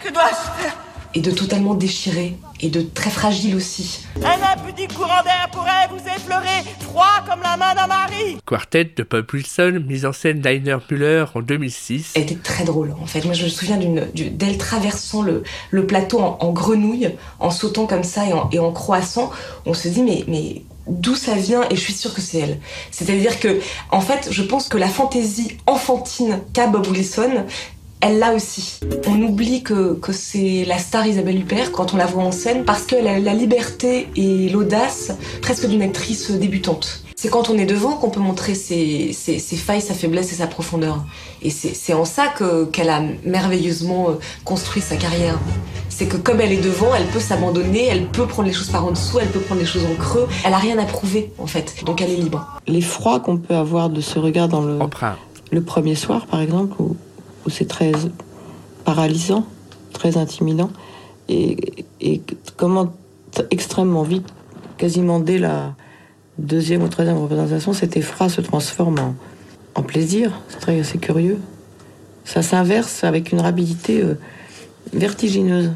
Que 0.00 0.12
dois-je 0.12 0.62
faire? 0.62 0.76
Et 1.14 1.20
de 1.20 1.30
totalement 1.30 1.74
déchiré. 1.74 2.36
Et 2.62 2.68
de 2.68 2.82
très 2.82 3.10
fragile 3.10 3.56
aussi. 3.56 4.00
Un 4.22 4.38
impudique 4.52 4.92
courant 4.94 5.22
d'air 5.24 5.48
pourrait 5.50 5.88
vous 5.90 5.96
effleurer, 5.96 6.62
froid 6.80 7.24
comme 7.26 7.40
la 7.42 7.56
main 7.56 7.74
d'un 7.74 7.86
mari 7.86 8.36
Quartet 8.44 8.92
de 8.96 9.02
Bob 9.02 9.26
Wilson, 9.32 9.82
mise 9.86 10.04
en 10.04 10.12
scène 10.12 10.40
d'Heiner 10.40 10.76
Müller 10.90 11.24
en 11.34 11.40
2006. 11.40 12.12
Elle 12.16 12.22
était 12.22 12.34
très 12.34 12.64
drôle 12.64 12.94
en 13.00 13.06
fait. 13.06 13.24
Moi 13.24 13.32
je 13.32 13.44
me 13.44 13.48
souviens 13.48 13.78
d'elle 13.78 14.58
traversant 14.58 15.22
le, 15.22 15.42
le 15.70 15.86
plateau 15.86 16.20
en, 16.20 16.36
en 16.40 16.52
grenouille, 16.52 17.10
en 17.38 17.50
sautant 17.50 17.86
comme 17.86 18.04
ça 18.04 18.26
et 18.26 18.32
en, 18.34 18.50
et 18.52 18.58
en 18.58 18.72
croissant. 18.72 19.30
On 19.64 19.72
se 19.72 19.88
dit 19.88 20.02
mais, 20.02 20.24
mais 20.28 20.62
d'où 20.86 21.14
ça 21.14 21.34
vient? 21.34 21.62
Et 21.70 21.76
je 21.76 21.80
suis 21.80 21.92
sûre 21.94 22.12
que 22.12 22.20
c'est 22.20 22.40
elle. 22.40 22.58
C'est-à-dire 22.90 23.40
que 23.40 23.60
en 23.90 24.00
fait 24.02 24.28
je 24.30 24.42
pense 24.42 24.68
que 24.68 24.76
la 24.76 24.88
fantaisie 24.88 25.56
enfantine 25.66 26.40
qu'a 26.52 26.66
Bob 26.66 26.86
Wilson, 26.88 27.46
elle 28.00 28.18
l'a 28.18 28.32
aussi. 28.34 28.80
On 29.06 29.20
oublie 29.22 29.62
que, 29.62 29.94
que 29.94 30.12
c'est 30.12 30.64
la 30.66 30.78
star 30.78 31.06
Isabelle 31.06 31.38
Huppert 31.38 31.70
quand 31.72 31.92
on 31.94 31.96
la 31.96 32.06
voit 32.06 32.22
en 32.24 32.32
scène 32.32 32.64
parce 32.64 32.82
qu'elle 32.84 33.06
a 33.06 33.18
la 33.18 33.34
liberté 33.34 34.08
et 34.16 34.48
l'audace 34.48 35.12
presque 35.42 35.66
d'une 35.68 35.82
actrice 35.82 36.30
débutante. 36.30 37.02
C'est 37.16 37.28
quand 37.28 37.50
on 37.50 37.58
est 37.58 37.66
devant 37.66 37.96
qu'on 37.98 38.08
peut 38.08 38.20
montrer 38.20 38.54
ses, 38.54 39.12
ses- 39.12 39.38
ses 39.38 39.56
failles, 39.56 39.82
sa 39.82 39.92
faiblesse 39.92 40.32
et 40.32 40.36
sa 40.36 40.46
profondeur. 40.46 41.04
Et 41.42 41.50
c'est 41.50 41.74
c'est 41.74 41.92
en 41.92 42.06
ça 42.06 42.28
que- 42.28 42.64
qu'elle 42.64 42.88
a 42.88 43.02
merveilleusement 43.26 44.08
euh, 44.08 44.12
construit 44.44 44.80
sa 44.80 44.96
carrière. 44.96 45.38
c'est 45.90 46.06
que 46.06 46.16
comme 46.16 46.40
elle 46.40 46.52
est 46.52 46.62
devant, 46.64 46.94
elle 46.94 47.04
peut 47.08 47.20
s'abandonner, 47.20 47.84
elle 47.88 48.06
peut 48.06 48.26
prendre 48.26 48.48
les 48.48 48.54
choses 48.54 48.68
par 48.70 48.86
en 48.86 48.92
dessous, 48.92 49.18
elle 49.20 49.28
peut 49.28 49.40
prendre 49.40 49.60
les 49.60 49.66
choses 49.66 49.84
en 49.84 49.94
creux. 49.96 50.26
Elle 50.46 50.54
a 50.54 50.58
rien 50.58 50.78
à 50.78 50.84
prouver 50.86 51.30
en 51.38 51.46
fait, 51.46 51.74
donc 51.84 52.00
elle 52.00 52.10
est 52.10 52.16
libre. 52.16 52.46
L'effroi 52.66 53.20
qu'on 53.20 53.36
peut 53.36 53.54
avoir 53.54 53.90
de 53.90 54.00
ce 54.00 54.18
regard 54.18 54.48
dans 54.48 54.62
le, 54.62 54.78
le 55.50 55.62
premier 55.62 55.96
soir, 55.96 56.24
par 56.26 56.40
exemple, 56.40 56.74
où, 56.80 56.96
où 57.46 57.50
c'est 57.50 57.66
très 57.66 57.92
paralysant, 58.84 59.46
très 59.92 60.16
intimidant, 60.16 60.70
et, 61.28 61.56
comment 62.56 62.92
extrêmement 63.50 64.02
vite, 64.02 64.28
quasiment 64.78 65.20
dès 65.20 65.38
la 65.38 65.74
deuxième 66.38 66.82
ou 66.82 66.88
troisième 66.88 67.18
représentation, 67.18 67.72
cet 67.72 67.96
effroi 67.96 68.28
se 68.28 68.40
transforme 68.40 69.14
en, 69.74 69.82
plaisir. 69.82 70.32
C'est 70.48 70.58
très 70.60 70.78
assez 70.78 70.98
curieux. 70.98 71.38
Ça 72.24 72.42
s'inverse 72.42 73.02
avec 73.02 73.32
une 73.32 73.40
rapidité 73.40 74.02
euh, 74.02 74.18
vertigineuse. 74.92 75.70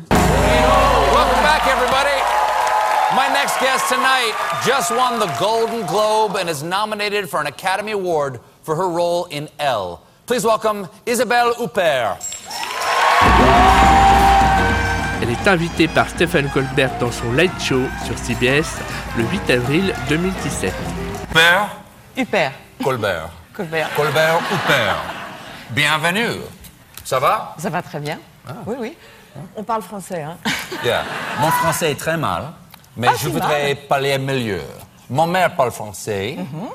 My 3.15 3.29
next 3.33 3.61
guest 3.61 3.89
tonight 3.89 4.35
just 4.67 4.91
won 4.91 5.21
the 5.21 5.31
Golden 5.39 5.87
Globe 5.87 6.37
and 6.37 6.51
is 6.51 6.63
nominated 6.63 7.29
for 7.29 7.41
an 7.41 7.47
Academy 7.47 7.93
Award 7.93 8.41
for 8.63 8.75
her 8.75 8.89
role 8.89 9.27
in 9.31 9.49
Elle. 9.59 10.04
Please 10.27 10.45
welcome 10.47 10.89
Isabelle 11.07 11.53
Huppert. 11.61 12.17
Elle 15.23 15.31
est 15.31 15.49
invitée 15.49 15.89
par 15.89 16.09
Stephen 16.09 16.49
Colbert 16.51 16.91
dans 16.99 17.13
son 17.13 17.33
Light 17.33 17.53
Show 17.61 17.83
sur 18.07 18.17
CBS 18.19 18.79
le 19.17 19.25
8 19.25 19.51
avril 19.51 19.95
2017. 20.09 20.73
Huppert? 21.31 21.69
Huppert. 22.17 22.53
Colbert. 22.83 23.31
Colbert. 23.55 23.91
Colbert 23.95 24.41
Huppert. 24.53 24.97
Bienvenue. 25.71 26.41
Ça 27.05 27.19
va? 27.19 27.55
Ça 27.59 27.69
va 27.71 27.83
très 27.83 28.01
bien. 28.01 28.19
Oui, 28.67 28.77
oui. 28.79 28.97
On 29.57 29.63
parle 29.65 29.83
français, 29.83 30.23
hein. 30.23 30.37
Yeah. 30.85 31.03
Mon 31.41 31.51
français 31.51 31.91
est 31.93 31.99
très 31.99 32.17
mal, 32.17 32.45
mais 32.97 33.09
Ah, 33.11 33.15
je 33.21 33.29
voudrais 33.29 33.75
mal. 33.75 33.87
parler 33.89 34.19
mieux. 34.19 34.63
Mon 35.11 35.27
mère 35.27 35.55
parle 35.55 35.71
français 35.73 36.37
Mhm. 36.39 36.69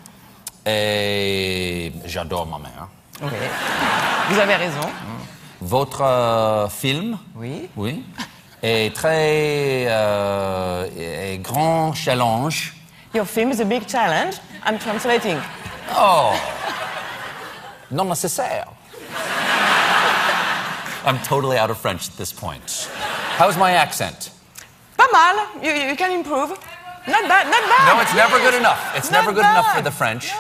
et 0.66 1.92
j'adore 2.06 2.46
ma 2.46 2.58
mère. 2.60 2.88
Oui. 3.22 3.30
Vous 4.30 4.40
avez 4.40 4.56
raison. 4.56 4.82
Votre 5.62 6.02
euh, 6.02 6.70
film 6.70 7.18
Oui. 7.36 7.70
Oui. 7.76 8.04
est 8.62 8.96
très 8.96 9.86
euh, 9.88 10.86
est 10.98 11.38
grand 11.40 11.94
challenge. 11.94 12.74
Your 13.14 13.26
film 13.26 13.52
is 13.52 13.60
a 13.60 13.66
big 13.66 13.88
challenge. 13.88 14.36
I'm 14.66 14.78
translating. 14.78 15.38
Oh 15.98 16.34
Non 17.92 18.06
nécessaire. 18.06 18.68
I'm 21.06 21.18
totally 21.24 21.58
out 21.58 21.72
of 21.72 21.78
French 21.78 22.08
at 22.10 22.18
this 22.18 22.32
point. 22.32 22.90
How's 23.38 23.58
my 23.58 23.72
accent? 23.72 24.32
Pas 24.96 25.08
mal. 25.12 25.36
You, 25.64 25.72
you 25.72 25.96
can 25.96 26.12
improve. 26.12 26.52
Not 27.08 27.28
bad, 27.28 27.48
not 27.50 27.64
bad. 27.64 27.96
No, 27.96 28.02
it's 28.02 28.14
never 28.14 28.38
good 28.40 28.54
enough. 28.54 28.96
It's 28.96 29.10
never 29.10 29.32
good 29.32 29.40
enough 29.46 29.74
for 29.76 29.82
the 29.82 29.92
French. 29.92 30.32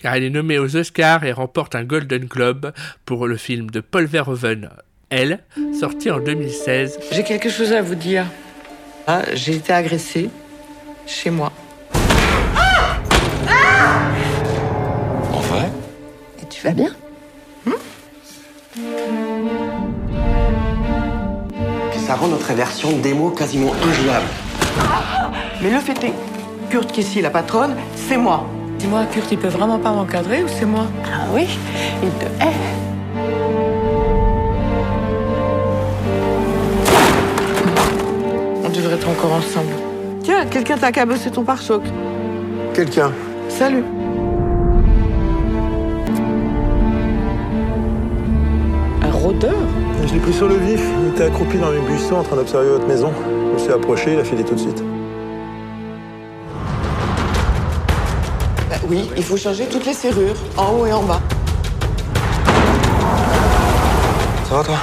Car 0.00 0.14
elle 0.14 0.24
est 0.24 0.30
nommée 0.30 0.58
aux 0.58 0.76
Oscars 0.76 1.24
et 1.24 1.32
remporte 1.32 1.74
un 1.74 1.84
Golden 1.84 2.24
Globe 2.24 2.72
pour 3.04 3.26
le 3.26 3.36
film 3.36 3.70
de 3.70 3.80
Paul 3.80 4.06
Verhoeven, 4.06 4.70
Elle, 5.10 5.40
sorti 5.78 6.10
en 6.10 6.18
2016. 6.20 6.98
J'ai 7.12 7.22
quelque 7.22 7.50
chose 7.50 7.72
à 7.72 7.82
vous 7.82 7.94
dire. 7.94 8.24
Ah, 9.06 9.22
J'ai 9.34 9.56
été 9.56 9.72
agressée 9.72 10.30
chez 11.06 11.30
moi. 11.30 11.52
En 15.32 15.40
vrai 15.40 15.68
Et 16.42 16.46
tu 16.48 16.62
vas 16.62 16.72
bien 16.72 16.94
Ça 22.06 22.16
rend 22.16 22.26
notre 22.26 22.52
version 22.54 22.90
démo 22.98 23.30
quasiment 23.30 23.72
injouable. 23.84 24.26
Mais 25.62 25.70
le 25.70 25.78
fait 25.78 26.02
est, 26.02 26.12
Kurt 26.68 26.98
ici, 26.98 27.20
la 27.20 27.30
patronne, 27.30 27.76
c'est 27.94 28.16
moi. 28.16 28.48
Dis-moi, 28.80 29.04
Kurt, 29.12 29.30
il 29.30 29.36
peut 29.36 29.48
vraiment 29.48 29.78
pas 29.78 29.92
m'encadrer 29.92 30.42
ou 30.42 30.48
c'est 30.48 30.64
moi? 30.64 30.86
Ah 31.04 31.26
oui, 31.34 31.46
il 32.02 32.08
te 32.12 32.24
hait. 32.42 32.56
On 38.64 38.68
devrait 38.70 38.94
être 38.94 39.08
encore 39.10 39.34
ensemble. 39.34 39.74
Tiens, 40.22 40.46
quelqu'un 40.46 40.78
t'a 40.78 40.92
cabossé 40.92 41.30
ton 41.30 41.44
pare-choc. 41.44 41.82
Quelqu'un. 42.72 43.12
Salut. 43.50 43.84
Un 49.02 49.12
rôdeur? 49.12 49.52
Je 50.06 50.14
l'ai 50.14 50.20
pris 50.20 50.32
sur 50.32 50.48
le 50.48 50.56
vif. 50.56 50.80
Il 51.02 51.08
était 51.10 51.24
accroupi 51.24 51.58
dans 51.58 51.70
mes 51.70 51.80
buissons 51.80 52.16
en 52.16 52.22
train 52.22 52.36
d'observer 52.36 52.70
votre 52.70 52.88
maison. 52.88 53.12
Je 53.26 53.52
me 53.52 53.58
suis 53.58 53.72
approché, 53.72 54.14
il 54.14 54.18
a 54.18 54.24
filé 54.24 54.42
tout 54.42 54.54
de 54.54 54.60
suite. 54.60 54.82
Oui, 58.90 59.08
il 59.16 59.22
faut 59.22 59.36
changer 59.36 59.66
toutes 59.66 59.86
les 59.86 59.94
serrures, 59.94 60.34
en 60.56 60.72
haut 60.72 60.84
et 60.84 60.92
en 60.92 61.04
bas. 61.04 61.20
Ça 64.48 64.56
va 64.56 64.64
toi 64.64 64.74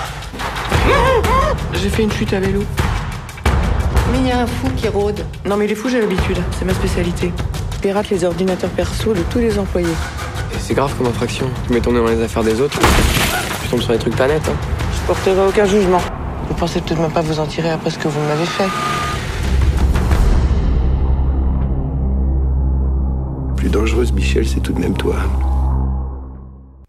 J'ai 1.74 1.90
fait 1.90 2.04
une 2.04 2.12
chute 2.12 2.32
à 2.32 2.40
vélo. 2.40 2.64
Mais 4.12 4.20
il 4.20 4.28
y 4.28 4.32
a 4.32 4.40
un 4.40 4.48
fou 4.48 4.70
qui 4.78 4.88
rôde. 4.88 5.26
Non 5.46 5.58
mais 5.58 5.68
les 5.68 5.76
fous, 5.76 5.90
j'ai 5.90 6.00
l'habitude. 6.00 6.38
C'est 6.58 6.64
ma 6.64 6.74
spécialité. 6.74 7.34
Je 7.74 7.80
pirate 7.80 8.10
les 8.10 8.24
ordinateurs 8.24 8.70
perso 8.70 9.14
de 9.14 9.22
tous 9.30 9.40
les 9.40 9.60
employés. 9.60 9.96
C'est 10.58 10.74
grave 10.74 10.94
comme 10.98 11.08
infraction. 11.08 11.50
Tu 11.68 11.74
mets 11.74 11.82
ton 11.82 11.92
nez 11.92 12.00
dans 12.00 12.08
les 12.08 12.24
affaires 12.24 12.44
des 12.44 12.62
autres. 12.62 12.80
Tu 13.62 13.68
tombes 13.68 13.82
sur 13.82 13.92
des 13.92 14.00
trucs 14.00 14.16
pas 14.16 14.28
nets, 14.28 14.48
hein. 14.48 14.56
Je 14.94 15.06
porterai 15.06 15.46
aucun 15.46 15.66
jugement. 15.66 16.02
Vous 16.48 16.56
pensez 16.56 16.80
peut-être 16.80 17.02
même 17.02 17.12
pas 17.12 17.22
vous 17.22 17.42
en 17.42 17.46
tirer 17.46 17.72
après 17.72 17.90
ce 17.90 18.00
que 18.00 18.08
vous 18.08 18.22
m'avez 18.22 18.46
fait. 18.46 18.70
Plus 23.68 23.80
dangereuse, 23.82 24.14
Michel, 24.14 24.48
c'est 24.48 24.62
tout 24.62 24.72
de 24.72 24.80
même 24.80 24.96
toi. 24.96 25.18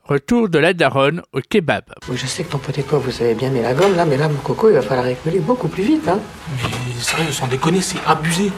Retour 0.05 0.49
de 0.49 0.61
la 0.61 0.75
daronne 0.75 1.23
au 1.33 1.41
kebab. 1.41 1.83
Oui, 2.09 2.17
je 2.17 2.25
sais 2.25 2.45
que 2.45 2.53
ton 2.53 2.59
pote 2.59 2.79
et 2.79 2.85
toi, 2.85 3.01
vous 3.01 3.11
avez 3.21 3.35
bien 3.35 3.51
mis 3.51 3.61
la 3.61 3.75
gomme 3.75 3.97
là, 3.97 4.05
mais 4.05 4.17
là, 4.17 4.29
mon 4.29 4.37
coco, 4.37 4.69
il 4.69 4.75
va 4.75 4.83
falloir 4.83 5.09
écoler 5.09 5.41
beaucoup 5.41 5.67
plus 5.67 5.83
vite, 5.83 6.07
hein. 6.07 6.21
Mais 6.63 7.03
sérieux, 7.03 7.33
sans 7.33 7.49
déconner, 7.49 7.81
c'est 7.81 7.99
abusé. 8.07 8.53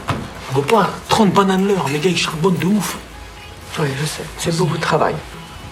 On 0.51 0.61
peut 0.61 0.67
pas 0.67 0.91
30 1.09 1.33
bananes 1.33 1.67
l'heure, 1.67 1.87
les 1.91 1.99
gars, 1.99 2.11
ils 2.11 2.19
charbonnent 2.19 2.59
de 2.59 2.67
ouf. 2.67 2.99
Oui, 3.79 3.89
je 3.99 4.05
sais. 4.05 4.23
C'est 4.37 4.55
beaucoup 4.55 4.77
de 4.77 4.83
travail. 4.83 5.15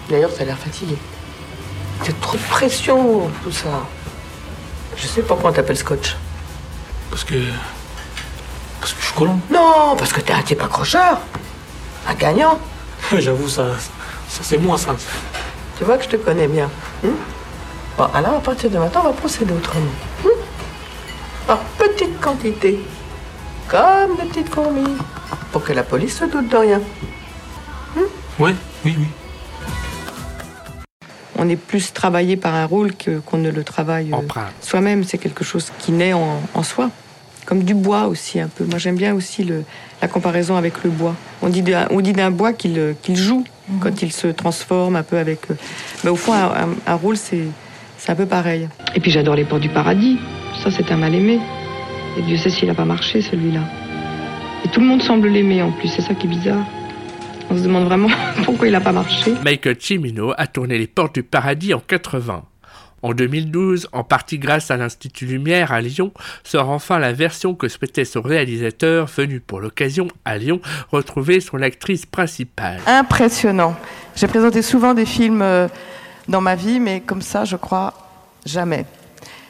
D'ailleurs, 0.09 0.31
t'as 0.35 0.43
l'air 0.43 0.57
fatigué. 0.57 0.95
C'est 2.01 2.19
trop 2.19 2.35
de 2.35 2.41
pression, 2.49 3.29
tout 3.43 3.51
ça. 3.51 3.85
Je 4.97 5.05
sais 5.05 5.21
pourquoi 5.21 5.51
on 5.51 5.53
t'appelle 5.53 5.77
Scotch. 5.77 6.15
Parce 7.11 7.23
que. 7.23 7.35
Parce 8.79 8.93
que 8.93 9.01
je 9.01 9.05
suis 9.05 9.15
colon. 9.15 9.39
Non, 9.51 9.95
parce 9.95 10.11
que 10.11 10.21
t'es 10.21 10.33
un 10.33 10.41
type 10.41 10.63
accrocheur. 10.63 11.19
Un 12.07 12.13
gagnant. 12.15 12.59
J'avoue, 13.17 13.47
ça, 13.47 13.65
ça 14.27 14.41
c'est 14.43 14.57
moi, 14.57 14.77
ça. 14.77 14.95
Tu 15.77 15.83
vois 15.83 15.97
que 15.97 16.03
je 16.03 16.09
te 16.09 16.15
connais 16.17 16.47
bien. 16.47 16.69
hein 17.05 17.09
bon, 17.97 18.05
alors 18.13 18.35
à 18.35 18.39
partir 18.39 18.69
de 18.69 18.77
maintenant, 18.77 19.01
on 19.05 19.07
va 19.09 19.13
procéder 19.13 19.53
autrement. 19.53 19.85
hein 20.25 20.29
Par 21.47 21.59
petite 21.77 22.19
quantité. 22.19 22.79
Comme 23.67 24.17
des 24.17 24.23
petites 24.25 24.53
fourmis. 24.53 24.95
Pour 25.51 25.63
que 25.63 25.73
la 25.73 25.83
police 25.83 26.17
se 26.17 26.25
doute 26.25 26.49
de 26.49 26.57
rien. 26.57 26.81
Ouais, 28.39 28.55
oui, 28.85 28.95
oui. 28.97 29.07
On 31.37 31.47
est 31.47 31.55
plus 31.55 31.93
travaillé 31.93 32.35
par 32.35 32.53
un 32.53 32.65
rôle 32.65 32.93
que- 32.95 33.19
qu'on 33.19 33.37
ne 33.37 33.49
le 33.49 33.63
travaille 33.63 34.11
euh, 34.13 34.17
soi-même. 34.61 35.03
C'est 35.03 35.17
quelque 35.17 35.43
chose 35.43 35.71
qui 35.79 35.91
naît 35.91 36.13
en, 36.13 36.41
en 36.53 36.63
soi. 36.63 36.89
Comme 37.49 37.63
du 37.63 37.73
bois 37.73 38.05
aussi, 38.05 38.39
un 38.39 38.47
peu. 38.47 38.63
Moi, 38.65 38.77
j'aime 38.77 38.95
bien 38.95 39.15
aussi 39.15 39.43
le- 39.43 39.63
la 40.03 40.07
comparaison 40.07 40.55
avec 40.55 40.83
le 40.83 40.91
bois. 40.91 41.15
On 41.41 41.49
dit 41.49 41.63
d'un 41.63 41.87
on 41.89 41.99
dit 41.99 42.13
d'un 42.13 42.29
bois 42.29 42.53
qu'il 42.53 42.77
euh, 42.77 42.93
qu'il 43.01 43.15
joue 43.17 43.43
quand 43.81 44.03
il 44.03 44.11
se 44.11 44.27
transforme 44.27 44.95
un 44.95 45.01
peu 45.03 45.17
avec. 45.17 45.49
euh, 45.49 45.55
Mais 46.03 46.11
au 46.11 46.15
fond, 46.15 46.31
un, 46.33 46.45
un- 46.45 46.75
un 46.85 46.93
rôle, 46.93 47.17
c'est 47.17 47.45
c'est 47.97 48.11
un 48.11 48.15
peu 48.15 48.27
pareil. 48.27 48.69
Et 48.93 48.99
puis, 48.99 49.09
j'adore 49.09 49.33
Les 49.35 49.45
Portes 49.45 49.61
du 49.63 49.69
Paradis. 49.69 50.19
Ça, 50.63 50.69
c'est 50.69 50.91
un 50.91 50.97
mal-aimé. 50.97 51.39
Et 52.17 52.21
Dieu 52.21 52.37
sait 52.37 52.51
s'il 52.51 52.67
n'a 52.67 52.75
pas 52.75 52.85
marché, 52.85 53.21
celui-là. 53.21 53.61
Et 54.63 54.69
tout 54.69 54.79
le 54.81 54.85
monde 54.85 55.01
semble 55.01 55.27
l'aimer 55.27 55.61
en 55.63 55.71
plus. 55.71 55.87
C'est 55.87 56.01
ça 56.03 56.13
qui 56.13 56.27
est 56.27 56.29
bizarre. 56.29 56.65
On 57.49 57.57
se 57.57 57.63
demande 57.63 57.85
vraiment 57.85 58.09
pourquoi 58.45 58.67
il 58.67 58.73
n'a 58.73 58.81
pas 58.81 58.91
marché. 58.91 59.33
Michael 59.43 59.77
Cimino 59.79 60.33
a 60.37 60.45
tourné 60.45 60.77
Les 60.77 60.85
Portes 60.87 61.15
du 61.15 61.23
Paradis 61.23 61.73
en 61.73 61.79
80. 61.79 62.43
En 63.01 63.13
2012, 63.13 63.89
en 63.93 64.03
partie 64.03 64.39
grâce 64.39 64.71
à 64.71 64.77
l'Institut 64.77 65.25
Lumière 65.25 65.71
à 65.71 65.81
Lyon, 65.81 66.11
sort 66.43 66.69
enfin 66.69 66.99
la 66.99 67.13
version 67.13 67.55
que 67.55 67.67
souhaitait 67.67 68.05
son 68.05 68.21
réalisateur, 68.21 69.07
venu 69.07 69.39
pour 69.39 69.59
l'occasion 69.59 70.07
à 70.25 70.37
Lyon 70.37 70.59
retrouver 70.91 71.39
son 71.39 71.61
actrice 71.61 72.05
principale. 72.05 72.79
Impressionnant. 72.85 73.75
J'ai 74.15 74.27
présenté 74.27 74.61
souvent 74.61 74.93
des 74.93 75.05
films 75.05 75.41
euh, 75.41 75.67
dans 76.27 76.41
ma 76.41 76.55
vie, 76.55 76.79
mais 76.79 77.01
comme 77.01 77.21
ça, 77.21 77.45
je 77.45 77.55
crois, 77.55 77.93
jamais. 78.45 78.85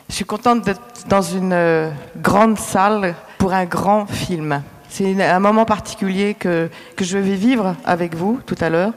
Je 0.09 0.15
suis 0.15 0.25
contente 0.25 0.63
d'être 0.63 0.81
dans 1.07 1.21
une 1.21 1.53
euh, 1.53 1.89
grande 2.17 2.57
salle 2.57 3.15
pour 3.37 3.53
un 3.53 3.65
grand 3.65 4.05
film. 4.05 4.61
C'est 4.89 5.21
un 5.21 5.39
moment 5.39 5.65
particulier 5.65 6.33
que, 6.33 6.69
que 6.95 7.05
je 7.05 7.17
vais 7.17 7.35
vivre 7.35 7.75
avec 7.85 8.15
vous 8.15 8.39
tout 8.45 8.55
à 8.59 8.69
l'heure 8.69 8.93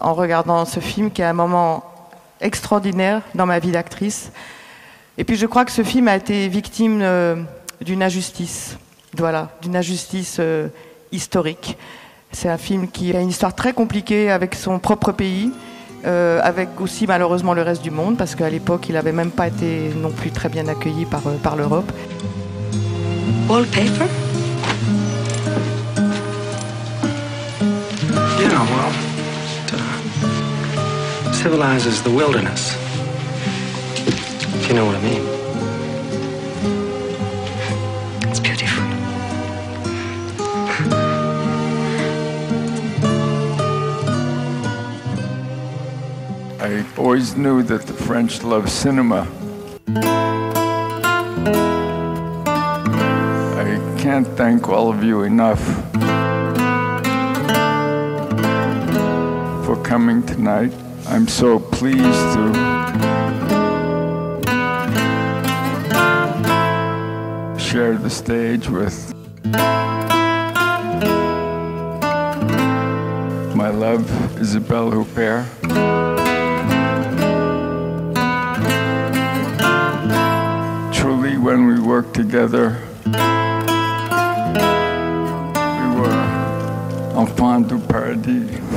en 0.00 0.14
regardant 0.14 0.64
ce 0.64 0.80
film 0.80 1.10
qui 1.10 1.22
est 1.22 1.26
un 1.26 1.32
moment 1.32 1.87
extraordinaire 2.40 3.22
dans 3.34 3.46
ma 3.46 3.58
vie 3.58 3.72
d'actrice. 3.72 4.30
Et 5.16 5.24
puis 5.24 5.36
je 5.36 5.46
crois 5.46 5.64
que 5.64 5.72
ce 5.72 5.82
film 5.82 6.08
a 6.08 6.16
été 6.16 6.48
victime 6.48 7.00
euh, 7.02 7.36
d'une 7.80 8.02
injustice, 8.02 8.76
voilà, 9.16 9.50
d'une 9.62 9.76
injustice 9.76 10.36
euh, 10.38 10.68
historique. 11.12 11.76
C'est 12.30 12.48
un 12.48 12.58
film 12.58 12.88
qui 12.88 13.14
a 13.16 13.20
une 13.20 13.30
histoire 13.30 13.54
très 13.54 13.72
compliquée 13.72 14.30
avec 14.30 14.54
son 14.54 14.78
propre 14.78 15.12
pays, 15.12 15.50
euh, 16.06 16.40
avec 16.44 16.80
aussi 16.80 17.06
malheureusement 17.06 17.54
le 17.54 17.62
reste 17.62 17.82
du 17.82 17.90
monde, 17.90 18.16
parce 18.16 18.34
qu'à 18.34 18.48
l'époque 18.48 18.88
il 18.88 18.92
n'avait 18.92 19.12
même 19.12 19.30
pas 19.30 19.48
été 19.48 19.90
non 19.96 20.10
plus 20.10 20.30
très 20.30 20.48
bien 20.48 20.68
accueilli 20.68 21.04
par, 21.06 21.22
par 21.42 21.56
l'Europe. 21.56 21.90
Wallpaper? 23.48 24.06
Yeah, 28.38 28.62
well, 28.70 29.07
civilizes 31.48 32.02
the 32.02 32.10
wilderness. 32.10 32.74
If 34.54 34.68
you 34.68 34.74
know 34.74 34.84
what 34.84 34.96
I 34.96 35.00
mean. 35.00 35.22
It's 38.28 38.38
beautiful. 38.38 38.84
I 46.60 46.84
always 46.98 47.34
knew 47.34 47.62
that 47.62 47.86
the 47.86 47.94
French 47.94 48.42
love 48.42 48.68
cinema. 48.68 49.26
I 53.64 53.96
can't 53.98 54.28
thank 54.36 54.68
all 54.68 54.90
of 54.90 55.02
you 55.02 55.22
enough 55.22 55.64
for 59.64 59.82
coming 59.82 60.22
tonight. 60.26 60.74
I'm 61.10 61.26
so 61.26 61.58
pleased 61.58 62.02
to 62.02 62.52
share 67.58 67.96
the 67.96 68.10
stage 68.10 68.68
with 68.68 69.14
my 73.56 73.70
love, 73.70 74.04
Isabelle 74.38 74.90
Huppert. 74.90 75.46
Truly, 80.92 81.38
when 81.38 81.66
we 81.66 81.80
worked 81.80 82.12
together, 82.14 82.76
we 83.06 83.12
were 86.00 86.20
enfants 87.16 87.68
du 87.68 87.78
paradis. 87.78 88.67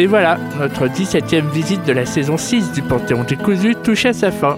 Et 0.00 0.06
voilà, 0.06 0.38
notre 0.60 0.86
17e 0.86 1.50
visite 1.50 1.84
de 1.84 1.92
la 1.92 2.06
saison 2.06 2.36
6 2.36 2.70
du 2.72 2.82
Panthéon 2.82 3.24
décousu 3.24 3.74
touche 3.74 4.06
à 4.06 4.12
sa 4.12 4.30
fin. 4.30 4.56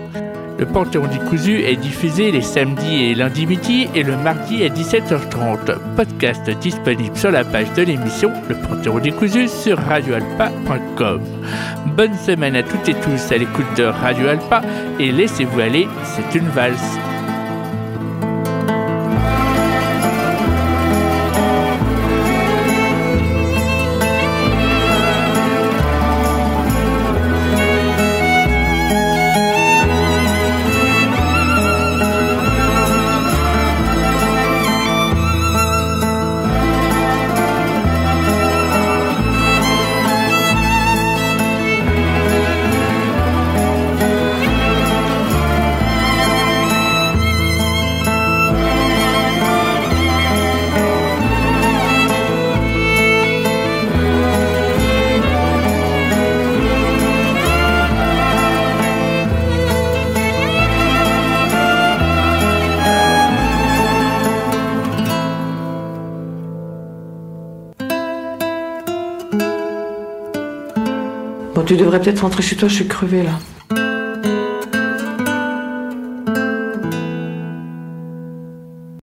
Le 0.59 0.67
Panthéon 0.67 1.07
décousu 1.07 1.63
est 1.63 1.77
diffusé 1.77 2.31
les 2.31 2.43
samedis 2.43 3.05
et 3.05 3.15
lundis 3.15 3.47
midi 3.47 3.89
et 3.95 4.03
le 4.03 4.19
mardi 4.19 4.63
à 4.63 4.69
17h30. 4.69 5.79
Podcast 5.97 6.51
disponible 6.61 7.17
sur 7.17 7.31
la 7.31 7.43
page 7.43 7.73
de 7.73 7.83
l'émission 7.83 8.31
Le 8.51 8.55
Panthéon 8.55 8.99
décousu 8.99 9.49
sur 9.49 9.79
radioalpa.com. 9.79 11.23
Bonne 11.97 12.19
semaine 12.19 12.57
à 12.57 12.63
toutes 12.63 12.91
et 12.91 12.95
tous 12.95 13.33
à 13.33 13.39
l'écoute 13.39 13.75
de 13.79 13.85
Radio 13.85 14.29
Alpa 14.29 14.61
et 14.99 15.11
laissez-vous 15.11 15.61
aller, 15.61 15.89
c'est 16.05 16.39
une 16.39 16.49
valse. 16.49 16.99
Devrais 71.91 72.05
peut-être 72.05 72.21
rentrer 72.21 72.43
chez 72.43 72.57
toi, 72.57 72.69
je 72.69 72.75
suis 72.75 72.87
crevée 72.87 73.23
là. 73.23 73.39